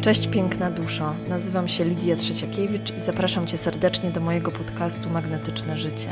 Cześć 0.00 0.28
piękna 0.28 0.70
duszo, 0.70 1.14
nazywam 1.28 1.68
się 1.68 1.84
Lidia 1.84 2.16
Trzeciakiewicz 2.16 2.90
i 2.96 3.00
zapraszam 3.00 3.46
Cię 3.46 3.58
serdecznie 3.58 4.10
do 4.10 4.20
mojego 4.20 4.50
podcastu 4.50 5.10
Magnetyczne 5.10 5.78
Życie. 5.78 6.08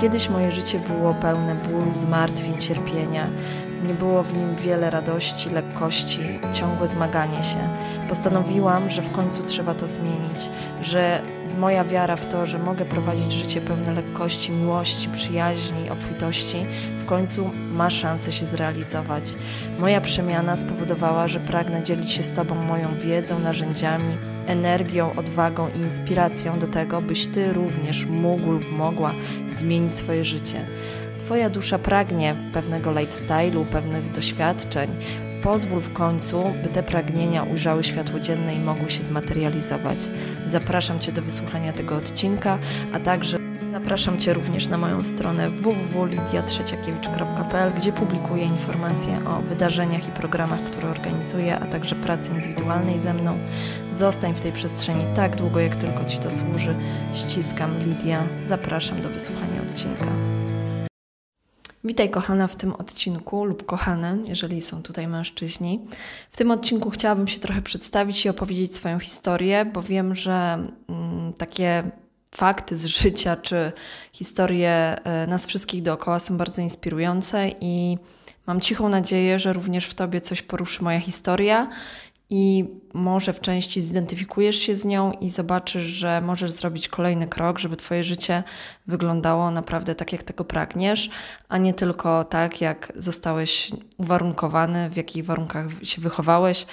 Kiedyś 0.00 0.28
moje 0.28 0.50
życie 0.52 0.80
było 0.80 1.14
pełne 1.14 1.54
bólu, 1.54 1.94
zmartwień, 1.94 2.60
cierpienia. 2.60 3.30
Nie 3.88 3.94
było 3.94 4.22
w 4.22 4.34
nim 4.36 4.56
wiele 4.56 4.90
radości, 4.90 5.50
lekkości, 5.50 6.20
ciągłe 6.52 6.88
zmaganie 6.88 7.42
się. 7.42 7.68
Postanowiłam, 8.08 8.90
że 8.90 9.02
w 9.02 9.12
końcu 9.12 9.42
trzeba 9.42 9.74
to 9.74 9.88
zmienić, 9.88 10.50
że 10.82 11.20
moja 11.58 11.84
wiara 11.84 12.16
w 12.16 12.28
to, 12.28 12.46
że 12.46 12.58
mogę 12.58 12.84
prowadzić 12.84 13.32
życie 13.32 13.60
pełne 13.60 13.92
lekkości, 13.92 14.52
miłości, 14.52 15.08
przyjaźni, 15.08 15.90
obfitości, 15.90 16.66
w 16.98 17.04
końcu 17.04 17.50
ma 17.72 17.90
szansę 17.90 18.32
się 18.32 18.46
zrealizować. 18.46 19.24
Moja 19.78 20.00
przemiana 20.00 20.56
spowodowała, 20.56 21.28
że 21.28 21.40
pragnę 21.40 21.82
dzielić 21.82 22.12
się 22.12 22.22
z 22.22 22.32
Tobą 22.32 22.54
moją 22.54 22.88
wiedzą, 22.98 23.38
narzędziami, 23.38 24.16
energią, 24.46 25.12
odwagą 25.16 25.68
i 25.76 25.78
inspiracją 25.78 26.58
do 26.58 26.66
tego, 26.66 27.02
byś 27.02 27.26
Ty 27.26 27.52
również 27.52 28.06
mógł 28.06 28.52
lub 28.52 28.72
mogła 28.72 29.14
zmienić 29.46 29.92
swoje 29.92 30.24
życie. 30.24 30.66
Twoja 31.18 31.50
dusza 31.50 31.78
pragnie 31.78 32.36
pewnego 32.52 32.90
lifestyle'u, 32.90 33.64
pewnych 33.64 34.12
doświadczeń. 34.12 34.90
Pozwól 35.44 35.80
w 35.80 35.92
końcu, 35.92 36.44
by 36.62 36.68
te 36.68 36.82
pragnienia 36.82 37.42
ujrzały 37.42 37.84
światło 37.84 38.20
dzienne 38.20 38.54
i 38.54 38.60
mogły 38.60 38.90
się 38.90 39.02
zmaterializować. 39.02 39.98
Zapraszam 40.46 41.00
Cię 41.00 41.12
do 41.12 41.22
wysłuchania 41.22 41.72
tego 41.72 41.96
odcinka, 41.96 42.58
a 42.92 43.00
także 43.00 43.38
zapraszam 43.72 44.18
Cię 44.18 44.34
również 44.34 44.68
na 44.68 44.78
moją 44.78 45.02
stronę 45.02 45.50
www.lidiatrzeciakiewicz.pl, 45.50 47.72
gdzie 47.76 47.92
publikuję 47.92 48.44
informacje 48.44 49.18
o 49.26 49.42
wydarzeniach 49.42 50.08
i 50.08 50.10
programach, 50.10 50.60
które 50.60 50.90
organizuję, 50.90 51.58
a 51.58 51.66
także 51.66 51.94
pracy 51.94 52.30
indywidualnej 52.30 52.98
ze 52.98 53.14
mną. 53.14 53.38
Zostań 53.92 54.34
w 54.34 54.40
tej 54.40 54.52
przestrzeni 54.52 55.06
tak 55.14 55.36
długo, 55.36 55.60
jak 55.60 55.76
tylko 55.76 56.04
Ci 56.04 56.18
to 56.18 56.30
służy. 56.30 56.76
Ściskam 57.14 57.78
Lidia. 57.78 58.22
Zapraszam 58.42 59.02
do 59.02 59.08
wysłuchania 59.08 59.62
odcinka. 59.62 60.06
Witaj 61.84 62.10
kochana 62.10 62.46
w 62.46 62.56
tym 62.56 62.72
odcinku 62.72 63.44
lub 63.44 63.66
kochane, 63.66 64.18
jeżeli 64.28 64.62
są 64.62 64.82
tutaj 64.82 65.08
mężczyźni. 65.08 65.80
W 66.30 66.36
tym 66.36 66.50
odcinku 66.50 66.90
chciałabym 66.90 67.28
się 67.28 67.38
trochę 67.38 67.62
przedstawić 67.62 68.24
i 68.24 68.28
opowiedzieć 68.28 68.74
swoją 68.74 68.98
historię, 68.98 69.64
bo 69.64 69.82
wiem, 69.82 70.14
że 70.14 70.58
mm, 70.88 71.32
takie 71.32 71.90
fakty 72.30 72.76
z 72.76 72.84
życia 72.86 73.36
czy 73.36 73.72
historie 74.12 74.96
y, 75.24 75.26
nas 75.26 75.46
wszystkich 75.46 75.82
dookoła 75.82 76.18
są 76.18 76.36
bardzo 76.36 76.62
inspirujące 76.62 77.48
i 77.60 77.98
mam 78.46 78.60
cichą 78.60 78.88
nadzieję, 78.88 79.38
że 79.38 79.52
również 79.52 79.86
w 79.86 79.94
Tobie 79.94 80.20
coś 80.20 80.42
poruszy 80.42 80.84
moja 80.84 81.00
historia 81.00 81.68
i 82.30 82.64
może 82.94 83.32
w 83.32 83.40
części 83.40 83.80
zidentyfikujesz 83.80 84.56
się 84.56 84.74
z 84.74 84.84
nią 84.84 85.12
i 85.12 85.28
zobaczysz, 85.30 85.82
że 85.82 86.20
możesz 86.20 86.50
zrobić 86.50 86.88
kolejny 86.88 87.26
krok, 87.26 87.58
żeby 87.58 87.76
Twoje 87.76 88.04
życie 88.04 88.42
wyglądało 88.86 89.50
naprawdę 89.50 89.94
tak, 89.94 90.12
jak 90.12 90.22
tego 90.22 90.44
pragniesz, 90.44 91.10
a 91.48 91.58
nie 91.58 91.74
tylko 91.74 92.24
tak, 92.24 92.60
jak 92.60 92.92
zostałeś 92.96 93.70
uwarunkowany, 93.96 94.90
w 94.90 94.96
jakich 94.96 95.24
warunkach 95.24 95.66
się 95.82 96.02
wychowałeś, 96.02 96.66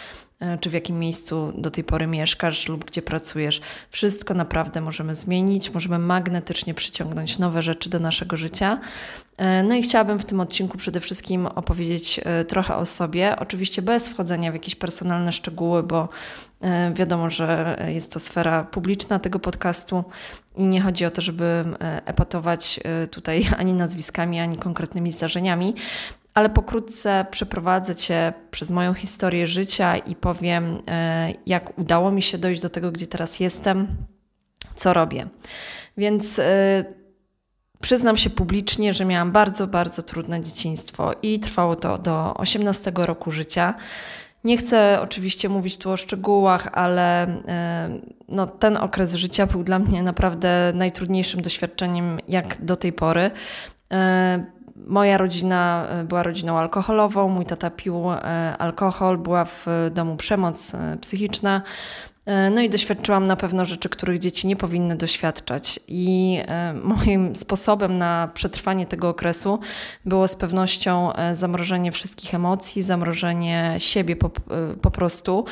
czy 0.60 0.70
w 0.70 0.74
jakim 0.74 1.00
miejscu 1.00 1.54
do 1.58 1.72
tej 1.72 1.84
pory 1.84 2.08
mieszkasz 2.08 2.68
lub 2.68 2.86
gdzie 2.86 3.02
pracujesz. 3.02 3.62
Wszystko 3.90 4.34
naprawdę 4.34 4.82
możemy 4.82 5.16
zmienić, 5.16 5.74
możemy 5.74 6.00
magnetycznie 6.00 6.74
przyciągnąć 6.74 7.40
nowe 7.40 7.62
rzeczy 7.62 7.90
do 7.90 8.00
naszego 8.00 8.38
życia. 8.38 8.80
E, 9.38 9.64
no 9.64 9.76
i 9.76 9.82
chciałabym 9.82 10.20
w 10.20 10.26
tym 10.26 10.40
odcinku 10.40 10.78
przede 10.78 11.00
wszystkim 11.00 11.46
opowiedzieć 11.48 12.20
e, 12.24 12.46
trochę 12.46 12.76
o 12.76 12.86
sobie, 12.86 13.36
oczywiście 13.40 13.82
bez 13.82 14.10
wchodzenia 14.10 14.52
w 14.52 14.54
jakieś 14.54 14.76
personalne 14.76 15.32
szczegóły, 15.32 15.84
bo 15.84 16.10
wiadomo, 16.94 17.30
że 17.30 17.78
jest 17.94 18.14
to 18.14 18.20
sfera 18.20 18.64
publiczna 18.64 19.20
tego 19.20 19.40
podcastu 19.40 20.04
i 20.58 20.64
nie 20.64 20.82
chodzi 20.82 21.06
o 21.06 21.12
to, 21.12 21.22
żeby 21.22 21.66
epatować 22.06 22.80
tutaj 23.12 23.46
ani 23.58 23.74
nazwiskami, 23.74 24.40
ani 24.40 24.58
konkretnymi 24.58 25.12
zdarzeniami 25.12 25.76
ale 26.34 26.50
pokrótce 26.50 27.26
przeprowadzę 27.32 27.96
Cię 27.96 28.34
przez 28.52 28.72
moją 28.72 28.94
historię 28.94 29.48
życia 29.48 29.98
i 29.98 30.16
powiem, 30.16 30.82
e, 30.88 31.34
jak 31.46 31.80
udało 31.80 32.12
mi 32.12 32.22
się 32.22 32.38
dojść 32.38 32.62
do 32.62 32.70
tego, 32.70 32.92
gdzie 32.92 33.08
teraz 33.08 33.40
jestem, 33.40 33.88
co 34.76 34.94
robię. 34.94 35.28
Więc 35.98 36.40
e, 36.40 36.84
przyznam 37.82 38.18
się 38.18 38.30
publicznie, 38.30 38.94
że 38.94 39.06
miałam 39.06 39.32
bardzo, 39.32 39.68
bardzo 39.68 40.04
trudne 40.04 40.42
dzieciństwo 40.42 41.12
i 41.22 41.40
trwało 41.40 41.76
to 41.76 41.98
do 41.98 42.34
18 42.34 42.92
roku 42.96 43.32
życia. 43.32 43.74
Nie 44.44 44.58
chcę 44.58 45.00
oczywiście 45.02 45.50
mówić 45.50 45.78
tu 45.78 45.90
o 45.92 45.98
szczegółach, 45.98 46.70
ale 46.74 47.24
e, 47.48 47.90
no, 48.28 48.48
ten 48.48 48.78
okres 48.78 49.16
życia 49.16 49.48
był 49.48 49.64
dla 49.64 49.80
mnie 49.80 50.04
naprawdę 50.04 50.72
najtrudniejszym 50.76 51.42
doświadczeniem 51.42 52.20
jak 52.28 52.66
do 52.66 52.76
tej 52.76 52.94
pory. 52.94 53.32
Moja 54.88 55.18
rodzina 55.18 55.88
e, 55.90 56.04
była 56.04 56.24
rodziną 56.24 56.60
alkoholową, 56.60 57.30
mój 57.30 57.46
tata 57.46 57.70
pił 57.70 58.12
e, 58.12 58.18
alkohol, 58.58 59.18
była 59.18 59.46
w 59.46 59.66
domu 59.92 60.16
przemoc 60.16 60.76
e, 60.76 60.98
psychiczna. 61.02 61.62
No 62.52 62.62
i 62.62 62.70
doświadczyłam 62.70 63.28
na 63.28 63.36
pewno 63.36 63.66
rzeczy, 63.66 63.90
których 63.90 64.20
dzieci 64.20 64.48
nie 64.48 64.56
powinny 64.56 64.96
doświadczać. 64.96 65.80
I 65.88 66.40
moim 66.84 67.36
sposobem 67.36 67.98
na 67.98 68.30
przetrwanie 68.34 68.86
tego 68.86 69.10
okresu 69.10 69.60
było 70.06 70.28
z 70.28 70.36
pewnością 70.36 71.12
zamrożenie 71.34 71.92
wszystkich 71.92 72.34
emocji, 72.34 72.82
zamrożenie 72.82 73.76
siebie 73.78 74.16
po, 74.16 74.30
po 74.82 74.92
prostu, 74.92 75.46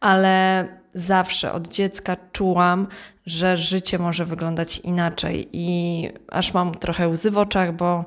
ale 0.00 0.68
zawsze 0.94 1.52
od 1.52 1.68
dziecka 1.68 2.16
czułam, 2.32 2.86
że 3.26 3.56
życie 3.56 3.98
może 3.98 4.24
wyglądać 4.24 4.78
inaczej. 4.78 5.48
I 5.52 6.08
aż 6.28 6.54
mam 6.54 6.74
trochę 6.74 7.08
łzy 7.08 7.30
w 7.30 7.38
oczach, 7.38 7.76
bo 7.76 8.04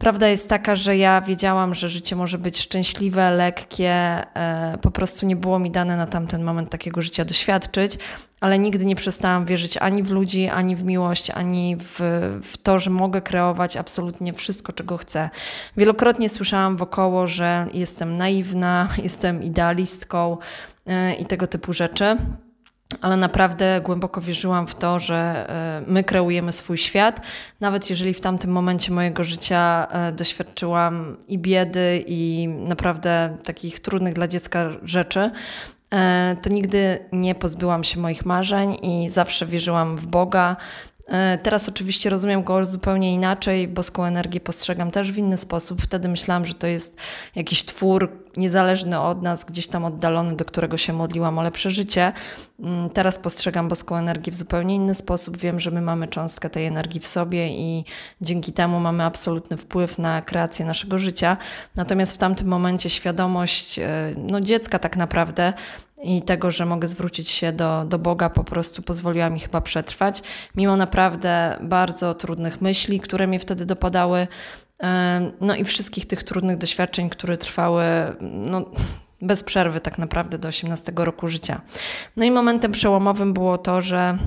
Prawda 0.00 0.28
jest 0.28 0.48
taka, 0.48 0.74
że 0.74 0.96
ja 0.96 1.20
wiedziałam, 1.20 1.74
że 1.74 1.88
życie 1.88 2.16
może 2.16 2.38
być 2.38 2.60
szczęśliwe, 2.60 3.30
lekkie, 3.30 3.92
e, 3.92 4.78
po 4.82 4.90
prostu 4.90 5.26
nie 5.26 5.36
było 5.36 5.58
mi 5.58 5.70
dane 5.70 5.96
na 5.96 6.06
tamten 6.06 6.42
moment 6.42 6.70
takiego 6.70 7.02
życia 7.02 7.24
doświadczyć, 7.24 7.98
ale 8.40 8.58
nigdy 8.58 8.84
nie 8.84 8.96
przestałam 8.96 9.44
wierzyć 9.44 9.76
ani 9.76 10.02
w 10.02 10.10
ludzi, 10.10 10.48
ani 10.48 10.76
w 10.76 10.84
miłość, 10.84 11.30
ani 11.30 11.76
w, 11.76 11.98
w 12.42 12.58
to, 12.58 12.78
że 12.78 12.90
mogę 12.90 13.22
kreować 13.22 13.76
absolutnie 13.76 14.32
wszystko, 14.32 14.72
czego 14.72 14.96
chcę. 14.96 15.30
Wielokrotnie 15.76 16.28
słyszałam 16.28 16.76
wokoło, 16.76 17.26
że 17.26 17.66
jestem 17.74 18.16
naiwna, 18.16 18.88
jestem 19.02 19.42
idealistką 19.42 20.38
e, 20.86 21.14
i 21.14 21.24
tego 21.24 21.46
typu 21.46 21.72
rzeczy 21.72 22.16
ale 23.00 23.16
naprawdę 23.16 23.80
głęboko 23.84 24.20
wierzyłam 24.20 24.66
w 24.66 24.74
to, 24.74 24.98
że 24.98 25.46
e, 25.48 25.82
my 25.86 26.04
kreujemy 26.04 26.52
swój 26.52 26.78
świat. 26.78 27.26
Nawet 27.60 27.90
jeżeli 27.90 28.14
w 28.14 28.20
tamtym 28.20 28.50
momencie 28.50 28.92
mojego 28.92 29.24
życia 29.24 29.86
e, 29.90 30.12
doświadczyłam 30.12 31.16
i 31.28 31.38
biedy, 31.38 32.04
i 32.06 32.48
naprawdę 32.48 33.36
takich 33.44 33.80
trudnych 33.80 34.14
dla 34.14 34.28
dziecka 34.28 34.70
rzeczy, 34.84 35.30
e, 35.90 36.36
to 36.42 36.50
nigdy 36.50 36.98
nie 37.12 37.34
pozbyłam 37.34 37.84
się 37.84 38.00
moich 38.00 38.26
marzeń 38.26 38.76
i 38.82 39.08
zawsze 39.08 39.46
wierzyłam 39.46 39.96
w 39.96 40.06
Boga, 40.06 40.56
teraz 41.42 41.68
oczywiście 41.68 42.10
rozumiem 42.10 42.42
go 42.42 42.64
zupełnie 42.64 43.14
inaczej, 43.14 43.68
boską 43.68 44.04
energię 44.04 44.40
postrzegam 44.40 44.90
też 44.90 45.12
w 45.12 45.18
inny 45.18 45.36
sposób. 45.36 45.82
Wtedy 45.82 46.08
myślałam, 46.08 46.46
że 46.46 46.54
to 46.54 46.66
jest 46.66 46.96
jakiś 47.34 47.64
twór 47.64 48.19
niezależny 48.36 49.00
od 49.00 49.22
nas, 49.22 49.44
gdzieś 49.44 49.66
tam 49.66 49.84
oddalony, 49.84 50.36
do 50.36 50.44
którego 50.44 50.76
się 50.76 50.92
modliłam 50.92 51.38
o 51.38 51.42
lepsze 51.42 51.70
życie. 51.70 52.12
Mm, 52.60 52.90
teraz 52.90 53.18
postrzegam 53.18 53.68
boską 53.68 53.96
energię 53.96 54.32
w 54.32 54.36
zupełnie 54.36 54.74
inny 54.74 54.94
sposób. 54.94 55.36
Wiem, 55.36 55.60
że 55.60 55.70
my 55.70 55.80
mamy 55.80 56.08
cząstkę 56.08 56.50
tej 56.50 56.66
energii 56.66 57.00
w 57.00 57.06
sobie 57.06 57.48
i 57.48 57.84
dzięki 58.20 58.52
temu 58.52 58.80
mamy 58.80 59.04
absolutny 59.04 59.56
wpływ 59.56 59.98
na 59.98 60.22
kreację 60.22 60.66
naszego 60.66 60.98
życia. 60.98 61.36
Natomiast 61.76 62.14
w 62.14 62.18
tamtym 62.18 62.48
momencie 62.48 62.90
świadomość 62.90 63.78
e, 63.78 64.14
no, 64.16 64.40
dziecka 64.40 64.78
tak 64.78 64.96
naprawdę 64.96 65.52
i 66.02 66.22
tego, 66.22 66.50
że 66.50 66.66
mogę 66.66 66.88
zwrócić 66.88 67.28
się 67.28 67.52
do, 67.52 67.84
do 67.84 67.98
Boga, 67.98 68.30
po 68.30 68.44
prostu 68.44 68.82
pozwoliła 68.82 69.30
mi 69.30 69.40
chyba 69.40 69.60
przetrwać, 69.60 70.22
mimo 70.56 70.76
naprawdę 70.76 71.56
bardzo 71.60 72.14
trudnych 72.14 72.60
myśli, 72.60 73.00
które 73.00 73.26
mnie 73.26 73.38
wtedy 73.38 73.66
dopadały, 73.66 74.26
no 75.40 75.54
i 75.54 75.64
wszystkich 75.64 76.06
tych 76.06 76.22
trudnych 76.22 76.58
doświadczeń, 76.58 77.10
które 77.10 77.36
trwały, 77.36 77.84
no, 78.20 78.64
bez 79.22 79.42
przerwy 79.42 79.80
tak 79.80 79.98
naprawdę 79.98 80.38
do 80.38 80.48
18 80.48 80.92
roku 80.96 81.28
życia. 81.28 81.60
No 82.16 82.24
i 82.24 82.30
momentem 82.30 82.72
przełomowym 82.72 83.32
było 83.32 83.58
to, 83.58 83.82
że 83.82 84.18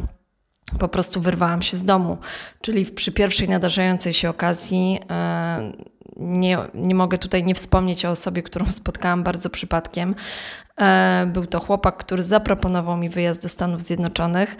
po 0.79 0.87
prostu 0.87 1.21
wyrwałam 1.21 1.61
się 1.61 1.77
z 1.77 1.83
domu, 1.83 2.17
czyli 2.61 2.85
przy 2.85 3.11
pierwszej 3.11 3.49
nadarzającej 3.49 4.13
się 4.13 4.29
okazji 4.29 4.99
nie, 6.17 6.57
nie 6.73 6.95
mogę 6.95 7.17
tutaj 7.17 7.43
nie 7.43 7.55
wspomnieć 7.55 8.05
o 8.05 8.09
osobie, 8.09 8.43
którą 8.43 8.71
spotkałam 8.71 9.23
bardzo 9.23 9.49
przypadkiem. 9.49 10.15
E, 10.81 11.25
był 11.33 11.45
to 11.45 11.59
chłopak, 11.59 11.97
który 11.97 12.23
zaproponował 12.23 12.97
mi 12.97 13.09
wyjazd 13.09 13.43
do 13.43 13.49
Stanów 13.49 13.81
Zjednoczonych. 13.81 14.55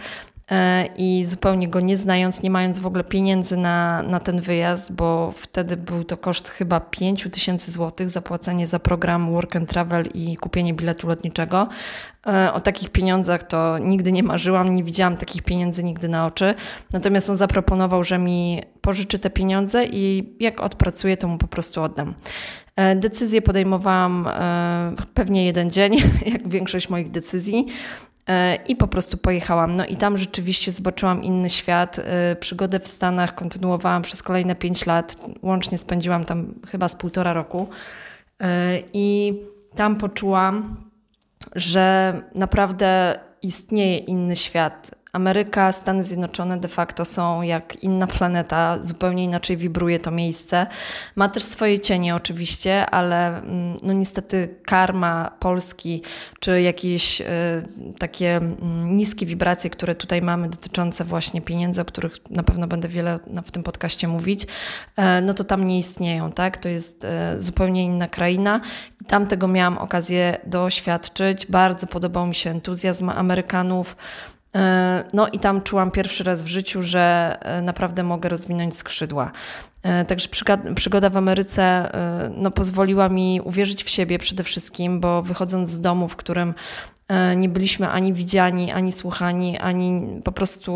E, 0.50 0.86
i 0.96 1.24
zupełnie 1.24 1.68
go 1.68 1.80
nie 1.80 1.96
znając, 1.96 2.42
nie 2.42 2.50
mając 2.50 2.78
w 2.78 2.86
ogóle 2.86 3.04
pieniędzy 3.04 3.56
na, 3.56 4.02
na 4.02 4.20
ten 4.20 4.40
wyjazd, 4.40 4.92
bo 4.92 5.32
wtedy 5.36 5.76
był 5.76 6.04
to 6.04 6.16
koszt 6.16 6.48
chyba 6.48 6.80
5 6.80 7.28
tysięcy 7.32 7.70
złotych, 7.70 8.10
zapłacenie 8.10 8.66
za 8.66 8.78
program 8.78 9.32
Work 9.32 9.56
and 9.56 9.68
Travel 9.68 10.04
i 10.14 10.36
kupienie 10.36 10.74
biletu 10.74 11.08
lotniczego. 11.08 11.68
E, 12.26 12.52
o 12.52 12.60
takich 12.60 12.90
pieniądzach 12.90 13.42
to 13.42 13.78
nigdy 13.78 14.12
nie 14.12 14.22
marzyłam, 14.22 14.74
nie 14.74 14.84
widziałam 14.84 15.16
takich 15.16 15.42
pieniędzy 15.42 15.84
nigdy 15.84 16.08
na 16.08 16.26
oczy. 16.26 16.54
Natomiast 16.92 17.30
on 17.30 17.36
zaproponował, 17.36 18.04
że 18.04 18.18
mi 18.18 18.62
pożyczy 18.80 19.18
te 19.18 19.30
pieniądze 19.30 19.84
i 19.84 20.34
jak 20.40 20.60
odpracuję, 20.60 21.16
to 21.16 21.28
mu 21.28 21.38
po 21.38 21.46
prostu 21.46 21.82
oddam. 21.82 22.14
E, 22.76 22.96
decyzję 22.96 23.42
podejmowałam 23.42 24.26
e, 24.28 24.92
pewnie 25.14 25.46
jeden 25.46 25.70
dzień, 25.70 25.92
jak 26.32 26.48
większość 26.48 26.88
moich 26.88 27.10
decyzji. 27.10 27.66
I 28.68 28.76
po 28.76 28.88
prostu 28.88 29.16
pojechałam. 29.16 29.76
No 29.76 29.86
i 29.86 29.96
tam 29.96 30.18
rzeczywiście 30.18 30.72
zobaczyłam 30.72 31.22
inny 31.22 31.50
świat. 31.50 32.00
Przygodę 32.40 32.80
w 32.80 32.86
Stanach 32.86 33.34
kontynuowałam 33.34 34.02
przez 34.02 34.22
kolejne 34.22 34.54
5 34.54 34.86
lat. 34.86 35.16
Łącznie 35.42 35.78
spędziłam 35.78 36.24
tam 36.24 36.54
chyba 36.70 36.88
z 36.88 36.96
półtora 36.96 37.32
roku. 37.32 37.68
I 38.92 39.38
tam 39.74 39.96
poczułam, 39.96 40.76
że 41.54 42.12
naprawdę 42.34 43.18
istnieje 43.42 43.98
inny 43.98 44.36
świat. 44.36 44.94
Ameryka, 45.14 45.72
Stany 45.72 46.04
Zjednoczone 46.04 46.56
de 46.56 46.68
facto 46.68 47.04
są 47.04 47.42
jak 47.42 47.82
inna 47.82 48.06
planeta, 48.06 48.78
zupełnie 48.80 49.24
inaczej 49.24 49.56
wibruje 49.56 49.98
to 49.98 50.10
miejsce. 50.10 50.66
Ma 51.16 51.28
też 51.28 51.42
swoje 51.42 51.80
cienie 51.80 52.14
oczywiście, 52.14 52.86
ale 52.86 53.26
mm, 53.28 53.78
no 53.82 53.92
niestety 53.92 54.54
karma 54.64 55.30
Polski, 55.40 56.02
czy 56.40 56.62
jakieś 56.62 57.20
y, 57.20 57.24
takie 57.98 58.36
y, 58.36 58.40
niskie 58.84 59.26
wibracje, 59.26 59.70
które 59.70 59.94
tutaj 59.94 60.22
mamy 60.22 60.48
dotyczące 60.48 61.04
właśnie 61.04 61.42
pieniędzy, 61.42 61.80
o 61.80 61.84
których 61.84 62.30
na 62.30 62.42
pewno 62.42 62.66
będę 62.66 62.88
wiele 62.88 63.18
w 63.46 63.50
tym 63.50 63.62
podcaście 63.62 64.08
mówić, 64.08 64.42
y, 64.42 64.46
no 65.22 65.34
to 65.34 65.44
tam 65.44 65.64
nie 65.64 65.78
istnieją, 65.78 66.32
tak? 66.32 66.58
To 66.58 66.68
jest 66.68 67.04
e, 67.04 67.40
zupełnie 67.40 67.84
inna 67.84 68.08
kraina 68.08 68.60
i 69.02 69.04
tam 69.04 69.26
tego 69.26 69.48
miałam 69.48 69.78
okazję 69.78 70.36
doświadczyć. 70.46 71.46
Bardzo 71.46 71.86
podobał 71.86 72.26
mi 72.26 72.34
się 72.34 72.50
entuzjazm 72.50 73.10
Amerykanów, 73.10 73.96
no 75.12 75.28
i 75.28 75.38
tam 75.38 75.62
czułam 75.62 75.90
pierwszy 75.90 76.24
raz 76.24 76.42
w 76.42 76.46
życiu, 76.46 76.82
że 76.82 77.36
e, 77.40 77.62
naprawdę 77.62 78.02
mogę 78.02 78.28
rozwinąć 78.28 78.76
skrzydła. 78.76 79.30
E, 79.82 80.04
także 80.04 80.28
przygoda 80.74 81.10
w 81.10 81.16
Ameryce 81.16 81.90
no, 82.36 82.50
pozwoliła 82.50 83.08
mi 83.08 83.40
uwierzyć 83.44 83.84
w 83.84 83.88
siebie 83.88 84.18
przede 84.18 84.44
wszystkim, 84.44 85.00
bo 85.00 85.22
wychodząc 85.22 85.70
z 85.70 85.80
domu, 85.80 86.08
w 86.08 86.16
którym 86.16 86.54
nie 87.36 87.48
byliśmy 87.48 87.88
ani 87.88 88.12
widziani, 88.12 88.72
ani 88.72 88.92
słuchani, 88.92 89.58
ani 89.58 90.20
po 90.24 90.32
prostu 90.32 90.72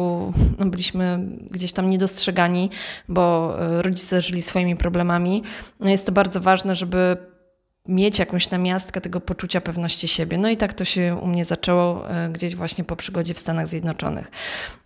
no, 0.58 0.66
byliśmy 0.66 1.18
gdzieś 1.50 1.72
tam 1.72 1.90
niedostrzegani, 1.90 2.70
bo 3.08 3.54
rodzice 3.82 4.22
żyli 4.22 4.42
swoimi 4.42 4.76
problemami. 4.76 5.42
No, 5.80 5.90
jest 5.90 6.06
to 6.06 6.12
bardzo 6.12 6.40
ważne, 6.40 6.74
żeby 6.74 7.16
mieć 7.88 8.18
jakąś 8.18 8.50
namiastkę 8.50 9.00
tego 9.00 9.20
poczucia 9.20 9.60
pewności 9.60 10.08
siebie. 10.08 10.38
No 10.38 10.48
i 10.48 10.56
tak 10.56 10.74
to 10.74 10.84
się 10.84 11.18
u 11.22 11.26
mnie 11.26 11.44
zaczęło 11.44 12.10
e, 12.10 12.28
gdzieś 12.28 12.56
właśnie 12.56 12.84
po 12.84 12.96
przygodzie 12.96 13.34
w 13.34 13.38
Stanach 13.38 13.68
Zjednoczonych. 13.68 14.30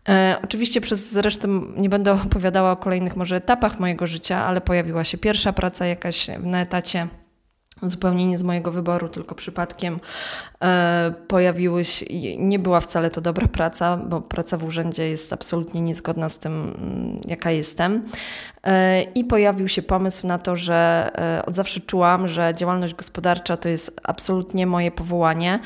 E, 0.09 0.37
oczywiście 0.45 0.81
przez 0.81 1.13
zresztą 1.13 1.49
nie 1.77 1.89
będę 1.89 2.13
opowiadała 2.27 2.73
o 2.73 2.77
kolejnych 2.77 3.17
może 3.17 3.37
etapach 3.37 3.81
mojego 3.81 4.07
życia, 4.07 4.45
ale 4.45 4.61
pojawiła 4.61 5.05
się 5.05 5.19
pierwsza 5.19 5.53
praca 5.53 5.87
jakaś 5.87 6.27
na 6.43 6.63
etacie 6.63 7.09
zupełnie 7.83 8.27
nie 8.27 8.39
z 8.39 8.43
mojego 8.43 8.73
wyboru, 8.73 9.09
tylko 9.09 9.35
przypadkiem 9.35 10.01
e, 10.63 11.15
pojawiły 11.29 11.85
się, 11.85 12.07
nie 12.39 12.59
była 12.59 12.81
wcale 12.81 13.11
to 13.11 13.21
dobra 13.21 13.49
praca, 13.49 13.97
bo 13.97 14.21
praca 14.21 14.59
w 14.59 14.65
urzędzie 14.65 15.09
jest 15.09 15.33
absolutnie 15.33 15.81
niezgodna 15.81 16.29
z 16.29 16.39
tym, 16.39 16.53
mm, 16.53 17.21
jaka 17.29 17.51
jestem. 17.51 18.03
E, 18.65 19.03
I 19.03 19.25
pojawił 19.25 19.69
się 19.69 19.83
pomysł 19.83 20.27
na 20.27 20.39
to, 20.39 20.57
że 20.57 21.11
e, 21.19 21.47
od 21.47 21.55
zawsze 21.55 21.81
czułam, 21.81 22.29
że 22.29 22.53
działalność 22.57 22.95
gospodarcza 22.95 23.57
to 23.57 23.69
jest 23.69 24.01
absolutnie 24.03 24.67
moje 24.67 24.91
powołanie. 24.91 25.59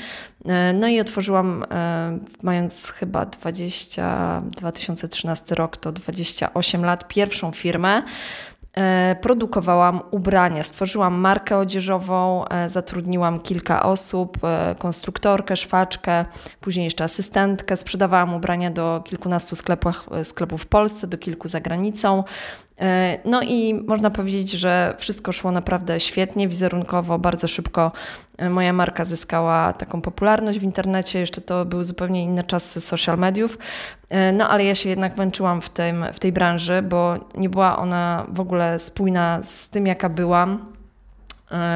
E, 0.44 0.72
no 0.72 0.88
i 0.88 1.00
otworzyłam, 1.00 1.64
e, 1.70 2.18
mając 2.42 2.90
chyba 2.90 3.26
20, 3.26 4.42
2013 4.56 5.54
rok, 5.54 5.76
to 5.76 5.92
28 5.92 6.84
lat, 6.84 7.08
pierwszą 7.08 7.52
firmę. 7.52 8.02
E, 8.78 9.16
produkowałam 9.20 10.00
ubrania, 10.10 10.62
stworzyłam 10.62 11.14
markę 11.14 11.58
odzieżową, 11.58 12.44
e, 12.48 12.68
zatrudniłam 12.68 13.40
kilka 13.40 13.82
osób, 13.82 14.38
e, 14.44 14.74
konstruktorkę, 14.78 15.56
szwaczkę, 15.56 16.24
później 16.60 16.84
jeszcze 16.84 17.04
asystentkę. 17.04 17.76
Sprzedawałam 17.76 18.34
ubrania 18.34 18.70
do 18.70 19.02
kilkunastu 19.04 19.56
sklepów, 19.56 20.08
sklepów 20.22 20.62
w 20.62 20.66
Polsce, 20.66 21.06
do 21.06 21.18
kilku 21.18 21.48
za 21.48 21.60
granicą. 21.60 22.24
E, 22.80 23.18
no 23.24 23.42
i 23.42 23.74
można 23.74 24.10
powiedzieć, 24.10 24.50
że 24.50 24.94
wszystko 24.98 25.32
szło 25.32 25.50
naprawdę 25.50 26.00
świetnie, 26.00 26.48
wizerunkowo, 26.48 27.18
bardzo 27.18 27.48
szybko 27.48 27.92
e, 28.36 28.50
moja 28.50 28.72
marka 28.72 29.04
zyskała 29.04 29.72
taką 29.72 30.00
popularność 30.00 30.58
w 30.58 30.62
internecie. 30.62 31.18
Jeszcze 31.18 31.40
to 31.40 31.64
były 31.64 31.84
zupełnie 31.84 32.22
inne 32.22 32.44
czasy 32.44 32.80
social 32.80 33.18
mediów. 33.18 33.58
E, 34.08 34.32
no 34.32 34.48
ale 34.48 34.64
ja 34.64 34.74
się 34.74 34.88
jednak 34.88 35.16
męczyłam 35.16 35.60
w, 35.60 35.68
tym, 35.68 36.04
w 36.12 36.18
tej 36.18 36.32
branży, 36.32 36.82
bo 36.82 37.14
nie 37.36 37.48
była 37.48 37.78
ona 37.78 38.26
w 38.28 38.40
ogóle 38.40 38.78
spójna 38.78 39.40
z 39.42 39.68
tym, 39.68 39.86
jaka 39.86 40.08
byłam 40.08 40.76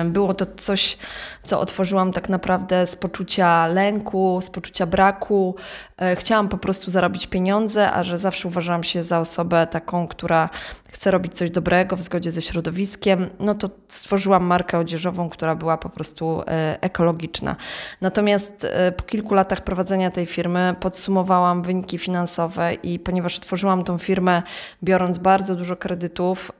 było 0.04 0.34
to 0.34 0.46
coś, 0.56 0.98
co 1.42 1.60
otworzyłam 1.60 2.12
tak 2.12 2.28
naprawdę 2.28 2.86
z 2.86 2.96
poczucia 2.96 3.66
lęku, 3.66 4.40
z 4.42 4.50
poczucia 4.50 4.86
braku. 4.86 5.54
E, 6.00 6.16
chciałam 6.16 6.48
po 6.48 6.58
prostu 6.58 6.90
zarobić 6.90 7.26
pieniądze, 7.26 7.92
a 7.92 8.04
że 8.04 8.18
zawsze 8.18 8.48
uważałam 8.48 8.84
się 8.84 9.02
za 9.02 9.20
osobę 9.20 9.66
taką, 9.66 10.08
która 10.08 10.48
chce 10.90 11.10
robić 11.10 11.34
coś 11.34 11.50
dobrego 11.50 11.96
w 11.96 12.02
zgodzie 12.02 12.30
ze 12.30 12.42
środowiskiem, 12.42 13.26
no 13.40 13.54
to 13.54 13.68
stworzyłam 13.88 14.44
markę 14.44 14.78
odzieżową, 14.78 15.30
która 15.30 15.54
była 15.54 15.78
po 15.78 15.88
prostu 15.88 16.42
e, 16.46 16.78
ekologiczna. 16.80 17.56
Natomiast 18.00 18.66
po 18.96 19.02
kilku 19.02 19.34
latach 19.34 19.60
prowadzenia 19.60 20.10
tej 20.10 20.26
firmy 20.26 20.74
podsumowałam 20.80 21.62
wyniki 21.62 21.98
finansowe 21.98 22.74
i 22.74 22.98
ponieważ 22.98 23.38
otworzyłam 23.38 23.84
tą 23.84 23.98
firmę 23.98 24.42
biorąc 24.82 25.18
bardzo 25.18 25.56
dużo 25.56 25.76
kredytów, 25.76 26.52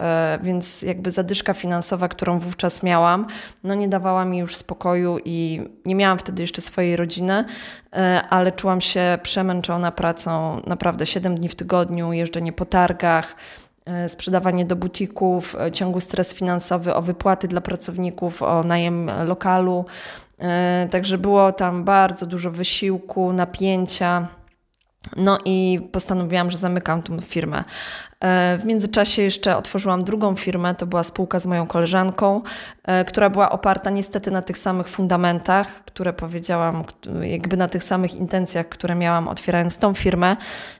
więc 0.42 0.82
jakby 0.82 1.10
zadyszka 1.10 1.54
finansowa, 1.54 2.08
którą 2.08 2.38
wówczas 2.38 2.82
miałam, 2.82 3.26
no 3.64 3.74
nie 3.74 3.88
dawała 3.88 4.24
mi 4.24 4.38
już 4.38 4.56
spokoju 4.56 5.18
i 5.24 5.60
nie 5.84 5.94
miałam 5.94 6.18
wtedy 6.18 6.42
jeszcze 6.42 6.62
swojej 6.62 6.96
rodziny, 6.96 7.44
e, 7.89 7.89
ale 8.30 8.52
czułam 8.52 8.80
się 8.80 9.18
przemęczona 9.22 9.92
pracą 9.92 10.60
naprawdę 10.66 11.06
7 11.06 11.34
dni 11.34 11.48
w 11.48 11.54
tygodniu, 11.54 12.12
jeżdżenie 12.12 12.52
po 12.52 12.64
targach, 12.64 13.36
e, 13.84 14.08
sprzedawanie 14.08 14.64
do 14.64 14.76
butików, 14.76 15.56
e, 15.60 15.72
ciągły 15.72 16.00
stres 16.00 16.34
finansowy, 16.34 16.94
o 16.94 17.02
wypłaty 17.02 17.48
dla 17.48 17.60
pracowników, 17.60 18.42
o 18.42 18.62
najem 18.62 19.10
lokalu. 19.26 19.84
Także 20.90 21.18
było 21.18 21.52
tam 21.52 21.84
bardzo 21.84 22.26
dużo 22.26 22.50
wysiłku, 22.50 23.32
napięcia. 23.32 24.28
No 25.16 25.38
i 25.44 25.80
postanowiłam, 25.92 26.50
że 26.50 26.58
zamykam 26.58 27.02
tą 27.02 27.20
firmę. 27.20 27.64
E, 28.20 28.58
w 28.58 28.64
międzyczasie 28.64 29.22
jeszcze 29.22 29.56
otworzyłam 29.56 30.04
drugą 30.04 30.36
firmę, 30.36 30.74
to 30.74 30.86
była 30.86 31.02
spółka 31.02 31.40
z 31.40 31.46
moją 31.46 31.66
koleżanką, 31.66 32.42
e, 32.84 33.04
która 33.04 33.30
była 33.30 33.50
oparta 33.50 33.90
niestety 33.90 34.30
na 34.30 34.42
tych 34.42 34.58
samych 34.58 34.88
fundamentach, 34.88 35.84
które 35.84 36.12
powiedziałam, 36.12 36.84
jakby 37.22 37.56
na 37.56 37.68
tych 37.68 37.84
samych 37.84 38.14
intencjach, 38.14 38.68
które 38.68 38.94
miałam 38.94 39.28
otwierając 39.28 39.78
tą 39.78 39.94
firmę, 39.94 40.36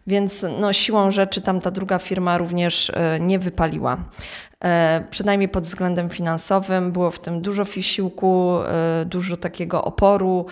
więc 0.07 0.47
no, 0.61 0.73
siłą 0.73 1.11
rzeczy 1.11 1.41
tam 1.41 1.61
ta 1.61 1.71
druga 1.71 1.99
firma 1.99 2.39
również 2.39 2.91
e, 2.91 3.21
nie 3.21 3.39
wypaliła. 3.39 3.97
Przynajmniej 5.11 5.49
pod 5.49 5.65
względem 5.65 6.09
finansowym 6.09 6.93
było 6.93 7.11
w 7.11 7.19
tym 7.19 7.41
dużo 7.41 7.65
wysiłku, 7.65 8.59
dużo 9.07 9.37
takiego 9.37 9.85
oporu, 9.85 10.47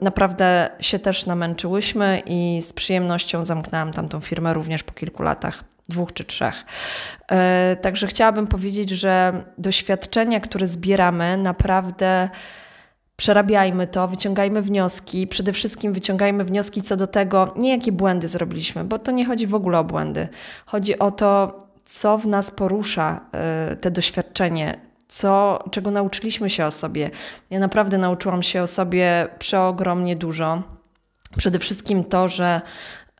Naprawdę 0.00 0.70
się 0.80 0.98
też 0.98 1.26
namęczyłyśmy 1.26 2.22
i 2.26 2.62
z 2.62 2.72
przyjemnością 2.72 3.42
zamknęłam 3.42 3.92
tamtą 3.92 4.20
firmę 4.20 4.54
również 4.54 4.82
po 4.82 4.92
kilku 4.92 5.22
latach 5.22 5.64
dwóch 5.88 6.12
czy 6.12 6.24
trzech. 6.24 6.64
E, 7.30 7.76
także 7.76 8.06
chciałabym 8.06 8.46
powiedzieć, 8.46 8.90
że 8.90 9.44
doświadczenia, 9.58 10.40
które 10.40 10.66
zbieramy, 10.66 11.36
naprawdę 11.36 12.28
przerabiajmy 13.16 13.86
to, 13.86 14.08
wyciągajmy 14.08 14.62
wnioski. 14.62 15.26
Przede 15.26 15.52
wszystkim 15.52 15.92
wyciągajmy 15.92 16.44
wnioski 16.44 16.82
co 16.82 16.96
do 16.96 17.06
tego, 17.06 17.54
nie 17.56 17.70
jakie 17.70 17.92
błędy 17.92 18.28
zrobiliśmy, 18.28 18.84
bo 18.84 18.98
to 18.98 19.12
nie 19.12 19.26
chodzi 19.26 19.46
w 19.46 19.54
ogóle 19.54 19.78
o 19.78 19.84
błędy. 19.84 20.28
Chodzi 20.66 20.98
o 20.98 21.10
to, 21.10 21.62
co 21.84 22.18
w 22.18 22.26
nas 22.26 22.50
porusza 22.50 23.20
e, 23.32 23.76
te 23.76 23.90
doświadczenie, 23.90 24.91
co, 25.12 25.64
czego 25.70 25.90
nauczyliśmy 25.90 26.50
się 26.50 26.66
o 26.66 26.70
sobie. 26.70 27.10
Ja 27.50 27.58
naprawdę 27.58 27.98
nauczyłam 27.98 28.42
się 28.42 28.62
o 28.62 28.66
sobie 28.66 29.28
przeogromnie 29.38 30.16
dużo. 30.16 30.62
Przede 31.36 31.58
wszystkim 31.58 32.04
to, 32.04 32.28
że 32.28 32.60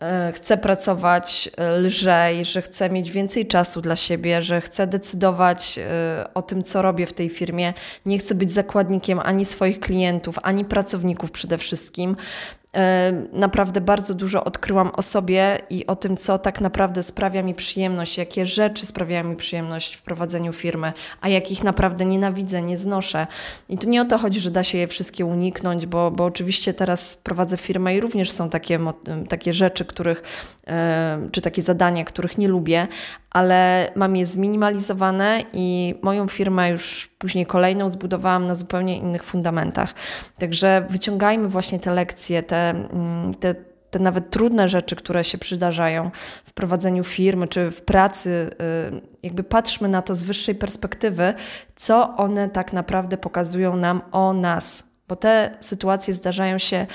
E, 0.03 0.33
chcę 0.33 0.59
pracować 0.59 1.51
e, 1.57 1.79
lżej, 1.79 2.45
że 2.45 2.63
chcę 2.63 2.91
mieć 2.91 3.11
więcej 3.11 3.47
czasu 3.47 3.81
dla 3.81 3.97
siebie, 3.97 4.43
że 4.43 4.61
chcę 4.61 4.87
decydować 4.87 5.79
e, 5.79 6.35
o 6.35 6.43
tym, 6.43 6.63
co 6.63 6.83
robię 6.83 7.07
w 7.07 7.13
tej 7.13 7.31
firmie. 7.31 7.73
Nie 8.07 8.19
chcę 8.19 8.35
być 8.35 8.53
zakładnikiem 8.53 9.21
ani 9.25 9.45
swoich 9.45 9.81
klientów, 9.81 10.39
ani 10.43 10.65
pracowników 10.65 11.31
przede 11.31 11.59
wszystkim. 11.59 12.17
Naprawdę 13.33 13.81
bardzo 13.81 14.15
dużo 14.15 14.45
odkryłam 14.45 14.91
o 14.97 15.03
sobie 15.03 15.59
i 15.71 15.87
o 15.87 15.97
tym, 15.97 16.17
co 16.17 16.39
tak 16.39 16.61
naprawdę 16.61 17.03
sprawia 17.03 17.43
mi 17.43 17.55
przyjemność, 17.55 18.19
jakie 18.19 18.47
rzeczy 18.47 18.87
sprawiają 18.87 19.25
mi 19.25 19.37
przyjemność 19.37 19.95
w 19.95 20.03
prowadzeniu 20.03 20.53
firmy, 20.53 20.93
a 21.21 21.29
jakich 21.29 21.65
naprawdę 21.65 22.05
nienawidzę, 22.05 22.63
nie 22.63 22.79
znoszę. 22.79 23.27
I 23.69 23.79
to 23.79 23.89
nie 23.89 24.03
o 24.03 24.05
to 24.05 24.19
chodzi, 24.19 24.41
że 24.41 24.51
da 24.51 24.65
się 24.65 24.79
je 24.79 24.89
wszystkie 24.89 25.27
uniknąć, 25.27 25.87
bo, 25.87 26.11
bo 26.11 26.25
oczywiście 26.25 26.75
teraz 26.75 27.17
prowadzę 27.17 27.57
firmę 27.57 27.97
i 27.97 28.01
również 28.01 28.31
są 28.31 28.51
takie, 28.51 28.79
takie 29.29 29.53
rzeczy, 29.53 29.85
których, 29.85 30.23
czy 31.33 31.41
takie 31.41 31.63
zadania, 31.63 32.05
których 32.05 32.39
nie 32.39 32.49
lubię, 32.49 32.89
ale 33.33 33.91
mam 33.97 34.17
je 34.17 34.27
zminimalizowane 34.27 35.43
i 35.53 35.95
moją 36.03 36.29
firmę 36.29 36.71
już 36.71 37.11
później 37.19 37.47
kolejną 37.47 37.89
zbudowałam 37.89 38.47
na 38.47 38.55
zupełnie 38.55 38.99
innych 38.99 39.25
fundamentach. 39.25 39.95
Także 40.39 40.87
wyciągajmy 40.91 41.49
właśnie 41.49 41.79
te 41.79 41.91
lekcje, 41.91 42.43
te, 42.43 42.71
mm, 42.71 43.35
te, 43.35 43.55
te 43.91 43.99
nawet 43.99 44.31
trudne 44.31 44.69
rzeczy, 44.69 44.97
które 44.97 45.25
się 45.25 45.39
przydarzają 45.39 46.11
w 46.45 46.53
prowadzeniu 46.53 47.05
firmy 47.05 47.49
czy 47.49 47.71
w 47.71 47.83
pracy, 47.83 48.51
y, 48.93 49.01
jakby 49.23 49.43
patrzmy 49.43 49.89
na 49.89 50.03
to 50.03 50.15
z 50.15 50.23
wyższej 50.23 50.55
perspektywy, 50.55 51.35
co 51.77 52.17
one 52.17 52.49
tak 52.49 52.73
naprawdę 52.73 53.17
pokazują 53.17 53.77
nam 53.77 54.01
o 54.13 54.33
nas, 54.33 54.85
bo 55.09 55.17
te 55.17 55.57
sytuacje 55.61 56.15
zdarzają 56.15 56.59
się 56.59 56.87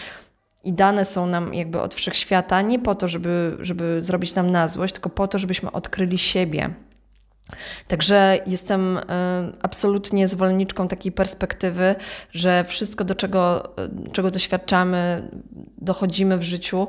i 0.68 0.74
dane 0.74 1.06
są 1.06 1.28
nam 1.28 1.54
jakby 1.54 1.82
od 1.82 1.96
wszechświata 1.96 2.62
nie 2.62 2.80
po 2.80 2.96
to, 2.96 3.08
żeby, 3.08 3.58
żeby 3.60 4.02
zrobić 4.02 4.36
nam 4.36 4.52
na 4.52 4.68
złość, 4.68 4.94
tylko 4.94 5.10
po 5.10 5.28
to, 5.28 5.40
żebyśmy 5.40 5.72
odkryli 5.72 6.18
siebie. 6.18 6.70
Także 7.88 8.40
jestem 8.46 8.98
y, 8.98 9.02
absolutnie 9.62 10.28
zwolenniczką 10.28 10.88
takiej 10.88 11.12
perspektywy, 11.12 11.96
że 12.32 12.64
wszystko, 12.64 13.04
do 13.04 13.16
czego, 13.16 13.74
y, 14.10 14.12
czego 14.12 14.32
doświadczamy, 14.32 15.30
dochodzimy 15.78 16.38
w 16.38 16.44
życiu, 16.44 16.88